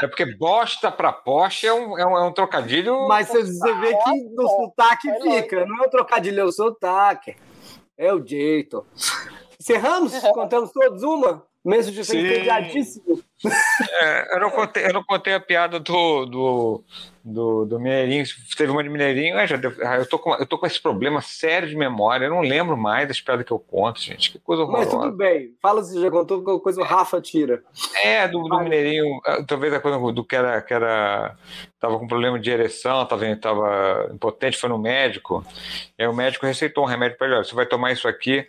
É 0.02 0.08
porque 0.08 0.26
bosta 0.36 0.91
pra 0.91 1.13
poste 1.13 1.65
é 1.65 1.73
um, 1.73 1.97
é 1.97 2.06
um, 2.06 2.17
é 2.17 2.26
um 2.26 2.34
trocadilho. 2.34 3.08
Mas 3.08 3.30
você, 3.30 3.43
você 3.43 3.73
vê 3.76 3.95
que 3.95 4.23
no 4.36 4.47
sotaque 4.49 5.10
é 5.10 5.21
fica. 5.21 5.65
Não 5.65 5.84
é 5.84 5.88
o 5.88 5.89
trocadilho, 5.89 6.41
é 6.41 6.43
o 6.43 6.52
sotaque. 6.52 7.38
É 7.97 8.13
o 8.13 8.26
jeito. 8.26 8.86
Encerramos? 9.60 10.13
Contamos 10.34 10.71
todos 10.71 11.04
uma? 11.04 11.45
Mesmo 11.63 11.93
de 11.93 12.04
ser 12.04 12.17
entediadíssimo. 12.17 13.23
É, 14.01 14.36
eu, 14.36 14.39
não 14.39 14.49
contei, 14.49 14.86
eu 14.86 14.93
não 14.93 15.03
contei 15.03 15.34
a 15.34 15.39
piada 15.39 15.79
do, 15.79 16.25
do, 16.25 16.84
do, 17.23 17.65
do 17.65 17.79
Mineirinho. 17.79 18.23
Teve 18.56 18.71
uma 18.71 18.84
de 18.84 18.89
Mineirinho. 18.89 19.38
Ah, 19.38 19.45
já 19.45 19.58
deu, 19.58 19.73
ah, 19.82 19.97
eu, 19.97 20.08
tô 20.08 20.17
com, 20.17 20.34
eu 20.34 20.45
tô 20.45 20.58
com 20.58 20.65
esse 20.65 20.82
problema 20.82 21.21
sério 21.21 21.67
de 21.67 21.75
memória. 21.75 22.25
Eu 22.25 22.29
não 22.29 22.41
lembro 22.41 22.77
mais 22.77 23.08
das 23.08 23.19
piadas 23.19 23.45
que 23.45 23.51
eu 23.51 23.60
conto, 23.60 23.99
gente. 23.99 24.32
Que 24.32 24.39
coisa 24.39 24.63
horrorosa. 24.63 24.95
Mas 24.95 25.06
tudo 25.06 25.17
bem. 25.17 25.53
Fala 25.62 25.84
se 25.84 25.99
já 25.99 26.10
contou 26.10 26.41
qualquer 26.41 26.63
coisa 26.63 26.82
o 26.82 26.86
Rafa 26.86 27.19
tira. 27.19 27.63
É, 28.03 28.27
do, 28.27 28.43
do 28.43 28.60
Mineirinho. 28.60 29.19
Ah, 29.25 29.43
talvez 29.45 29.73
a 29.73 29.79
coisa 29.79 29.99
do 30.12 30.23
que 30.23 30.36
era. 30.36 30.62
Que 30.62 30.73
era 30.73 31.36
tava 31.79 31.99
com 31.99 32.08
problema 32.08 32.39
de 32.39 32.49
ereção, 32.49 33.06
tava, 33.06 33.36
tava 33.36 34.10
impotente, 34.13 34.58
foi 34.58 34.69
no 34.69 34.77
médico. 34.77 35.45
E 35.99 36.03
aí 36.03 36.08
o 36.08 36.13
médico 36.13 36.45
receitou 36.45 36.86
um 36.86 36.88
remédio 36.88 37.17
para 37.17 37.27
ele: 37.27 37.43
você 37.43 37.53
vai 37.53 37.65
tomar 37.65 37.91
isso 37.91 38.08
aqui 38.08 38.47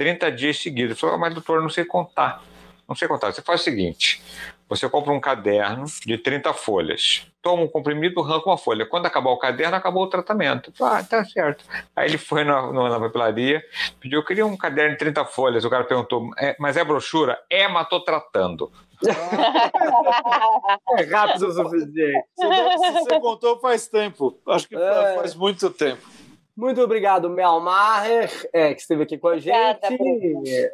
30 0.00 0.32
dias 0.32 0.58
seguidos. 0.58 0.92
Eu 0.92 0.96
falei, 0.96 1.18
mas 1.18 1.34
doutor, 1.34 1.56
eu 1.56 1.62
não 1.62 1.68
sei 1.68 1.84
contar. 1.84 2.42
Não 2.90 2.96
sei 2.96 3.06
contar. 3.06 3.32
Você 3.32 3.40
faz 3.40 3.60
o 3.60 3.64
seguinte: 3.64 4.20
você 4.68 4.88
compra 4.88 5.12
um 5.12 5.20
caderno 5.20 5.84
de 6.04 6.18
30 6.18 6.52
folhas, 6.52 7.24
toma 7.40 7.62
um 7.62 7.68
comprimido, 7.68 8.20
arranca 8.20 8.50
uma 8.50 8.58
folha. 8.58 8.84
Quando 8.84 9.06
acabar 9.06 9.30
o 9.30 9.38
caderno, 9.38 9.76
acabou 9.76 10.02
o 10.02 10.08
tratamento. 10.08 10.72
Ah, 10.82 11.00
tá 11.04 11.24
certo. 11.24 11.64
Aí 11.94 12.08
ele 12.08 12.18
foi 12.18 12.42
na, 12.42 12.72
na 12.72 12.98
papelaria, 12.98 13.62
pediu, 14.00 14.18
eu 14.18 14.24
queria 14.24 14.44
um 14.44 14.56
caderno 14.56 14.90
de 14.90 14.98
30 14.98 15.24
folhas. 15.24 15.64
O 15.64 15.70
cara 15.70 15.84
perguntou, 15.84 16.30
é, 16.36 16.56
mas 16.58 16.76
é 16.76 16.82
brochura? 16.82 17.38
É, 17.48 17.68
mas 17.68 17.88
tô 17.88 18.00
tratando. 18.00 18.72
é 20.98 21.04
rápido 21.04 21.46
o 21.46 21.52
suficiente. 21.52 22.24
Se 22.36 22.44
você 22.92 23.20
contou 23.20 23.60
faz 23.60 23.86
tempo. 23.86 24.36
Acho 24.48 24.68
que 24.68 24.74
é. 24.74 25.14
faz 25.14 25.36
muito 25.36 25.70
tempo. 25.70 26.02
Muito 26.56 26.80
obrigado, 26.80 27.30
Mel 27.30 27.60
Maher, 27.60 28.30
é, 28.52 28.74
que 28.74 28.80
esteve 28.80 29.02
aqui 29.02 29.16
com 29.16 29.28
a 29.28 29.38
gente. 29.38 29.52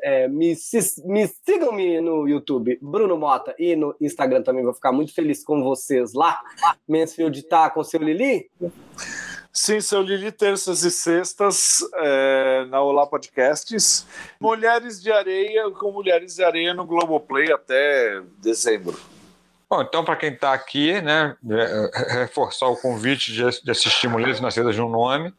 É, 0.03 0.27
me, 0.29 0.55
me 1.05 1.29
sigam-me 1.29 2.01
no 2.01 2.27
YouTube, 2.29 2.79
Bruno 2.83 3.17
Mota, 3.17 3.55
e 3.59 3.77
no 3.77 3.95
Instagram 4.01 4.43
também. 4.43 4.65
Vou 4.65 4.75
ficar 4.75 4.93
muito 4.93 5.15
feliz 5.15 5.45
com 5.45 5.62
vocês 5.62 6.12
lá. 6.12 6.41
Mansfield 6.89 7.43
tá 7.45 7.71
com 7.71 7.81
o 7.81 7.85
seu 7.85 8.01
Lili? 8.01 8.51
Sim, 9.53 9.81
seu 9.81 10.03
Lili, 10.03 10.31
terças 10.31 10.83
e 10.83 10.91
sextas 10.91 11.79
é, 11.95 12.67
na 12.67 12.83
Olá 12.83 13.07
Podcasts. 13.07 14.07
Mulheres 14.41 15.03
de 15.03 15.11
Areia 15.11 15.71
com 15.71 15.93
Mulheres 15.93 16.35
de 16.35 16.45
Areia 16.45 16.75
no 16.75 16.85
Globoplay 16.85 17.51
até 17.51 18.21
dezembro. 18.39 19.16
Bom, 19.69 19.83
então, 19.83 20.05
para 20.05 20.17
quem 20.17 20.33
está 20.33 20.53
aqui, 20.53 21.01
né, 21.01 21.37
reforçar 22.09 22.69
o 22.69 22.77
convite 22.77 23.33
de, 23.33 23.71
assistir 23.71 24.09
Mulheres 24.09 24.41
Nascidas 24.41 24.75
de 24.75 24.81
um 24.81 24.89
Nome, 24.89 25.35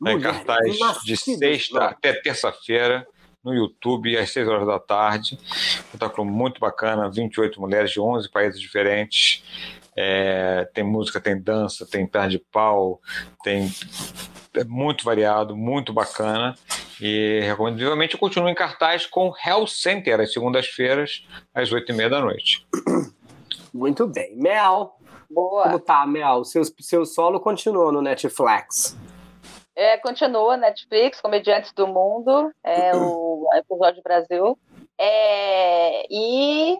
né, 0.00 0.12
em 0.14 0.20
cartaz 0.20 0.78
de 1.04 1.16
sexta 1.16 1.84
até 1.84 2.14
terça-feira, 2.14 3.06
no 3.44 3.54
YouTube, 3.54 4.16
às 4.16 4.30
6 4.30 4.48
horas 4.48 4.66
da 4.66 4.78
tarde. 4.78 5.38
Um 5.40 5.84
espetáculo 5.84 6.26
muito 6.26 6.60
bacana, 6.60 7.10
28 7.10 7.60
mulheres 7.60 7.90
de 7.90 8.00
11 8.00 8.30
países 8.30 8.60
diferentes. 8.60 9.42
É, 9.96 10.68
tem 10.72 10.84
música, 10.84 11.20
tem 11.20 11.40
dança, 11.40 11.86
tem 11.86 12.06
perna 12.06 12.28
de 12.28 12.38
pau, 12.38 13.00
tem 13.42 13.70
é 14.54 14.64
muito 14.64 15.04
variado, 15.04 15.56
muito 15.56 15.92
bacana. 15.92 16.54
E 17.00 17.40
recomendo 17.42 17.78
vivamente. 17.78 18.14
Eu 18.14 18.20
continuo 18.20 18.48
em 18.48 18.54
cartaz 18.54 19.06
com 19.06 19.32
Hell 19.44 19.66
Center, 19.66 20.20
às 20.20 20.32
segundas-feiras, 20.32 21.26
às 21.54 21.70
8h30 21.70 22.08
da 22.08 22.20
noite. 22.20 22.66
Muito 23.72 24.06
bem. 24.06 24.36
Mel. 24.36 24.94
Boa. 25.30 25.64
Como 25.64 25.78
tá, 25.78 26.06
Mel? 26.06 26.44
Seu, 26.44 26.62
seu 26.80 27.06
solo 27.06 27.40
continuou 27.40 27.92
no 27.92 28.02
Netflix. 28.02 28.96
É, 29.76 29.96
continua 29.98 30.56
Netflix, 30.56 31.20
Comediantes 31.20 31.72
do 31.72 31.86
Mundo, 31.86 32.52
é 32.62 32.94
o 32.94 33.46
episódio 33.54 34.02
Brasil. 34.02 34.58
É, 34.98 36.04
e 36.10 36.78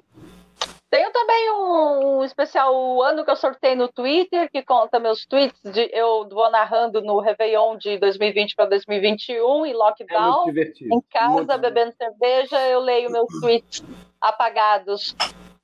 tenho 0.91 1.11
também 1.13 1.51
um, 1.53 2.19
um, 2.19 2.25
especial 2.25 2.75
o 2.75 3.01
ano 3.01 3.25
que 3.25 3.31
eu 3.31 3.37
sorteio 3.37 3.77
no 3.77 3.89
Twitter, 3.89 4.51
que 4.51 4.63
conta 4.63 4.99
meus 4.99 5.25
tweets. 5.25 5.59
De, 5.63 5.89
eu 5.93 6.29
vou 6.29 6.51
narrando 6.51 7.01
no 7.01 7.21
Réveillon 7.21 7.77
de 7.79 7.97
2020 7.99 8.57
para 8.57 8.67
2021, 8.67 9.67
em 9.67 9.73
lockdown. 9.73 10.51
É 10.51 10.95
em 10.95 11.01
casa, 11.11 11.57
bebendo 11.57 11.95
cerveja, 11.97 12.61
eu 12.67 12.81
leio 12.81 13.11
meus 13.11 13.29
tweets 13.41 13.85
apagados 14.21 15.15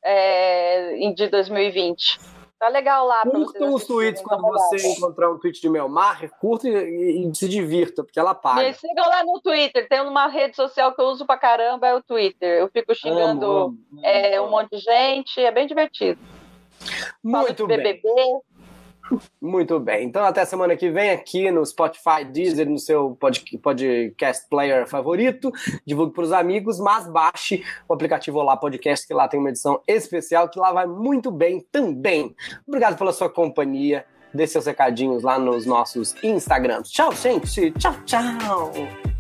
é, 0.07 1.13
de 1.15 1.29
2020. 1.29 2.37
Tá 2.59 2.69
legal 2.69 3.07
lá. 3.07 3.23
Curtam 3.23 3.75
os 3.75 3.85
tweets 3.85 4.23
quando 4.23 4.41
você 4.43 4.77
encontrar 4.89 5.31
um 5.31 5.39
tweet 5.39 5.61
de 5.61 5.69
Melmar, 5.69 6.31
curta 6.41 6.67
e, 6.67 7.29
e, 7.29 7.35
se 7.35 7.47
divirta, 7.49 8.03
porque 8.03 8.19
ela 8.19 8.35
paga. 8.35 8.63
Me 8.63 8.73
sigam 8.73 9.07
lá 9.07 9.23
no 9.25 9.41
Twitter, 9.41 9.87
tem 9.87 10.01
uma 10.01 10.27
rede 10.27 10.57
social 10.57 10.95
que 10.95 11.03
eu 11.03 11.07
uso 11.07 11.27
pra 11.27 11.37
caramba, 11.37 11.87
é 11.87 11.95
o 11.95 12.03
Twitter. 12.03 12.61
Eu 12.61 12.69
fico 12.69 12.95
xingando 12.95 13.45
amo, 13.45 13.79
amo, 13.93 14.01
é, 14.03 14.37
amo. 14.37 14.47
um 14.47 14.51
monte 14.51 14.71
de 14.71 14.79
gente, 14.79 15.39
é 15.39 15.51
bem 15.51 15.67
divertido. 15.67 16.19
Muito 17.23 17.67
bem. 17.67 17.77
BBB. 17.77 18.03
Muito 19.41 19.79
bem. 19.79 20.07
Então, 20.07 20.25
até 20.25 20.45
semana 20.45 20.77
que 20.77 20.91
vem 20.91 21.11
aqui 21.11 21.51
no 21.51 21.65
Spotify, 21.65 22.25
Deezer, 22.31 22.69
no 22.69 22.79
seu 22.79 23.17
podcast 23.17 24.49
player 24.49 24.87
favorito. 24.89 25.53
Divulgue 25.87 26.15
para 26.15 26.25
os 26.25 26.33
amigos, 26.33 26.79
mas 26.79 27.07
baixe 27.09 27.63
o 27.89 27.95
aplicativo 27.95 28.39
Olá 28.39 28.57
Podcast, 28.57 29.07
que 29.07 29.15
lá 29.15 29.29
tem 29.29 29.39
uma 29.39 29.51
edição 29.51 29.81
especial, 29.87 30.49
que 30.49 30.59
lá 30.59 30.73
vai 30.73 30.87
muito 30.87 31.31
bem 31.31 31.65
também. 31.71 32.35
Obrigado 32.67 32.97
pela 32.97 33.13
sua 33.13 33.31
companhia. 33.31 34.05
Dê 34.35 34.47
seus 34.47 34.67
recadinhos 34.67 35.23
lá 35.23 35.39
nos 35.39 35.65
nossos 35.65 36.15
Instagrams. 36.23 36.91
Tchau, 36.91 37.13
gente. 37.13 37.71
Tchau, 37.73 37.95
tchau. 38.05 39.16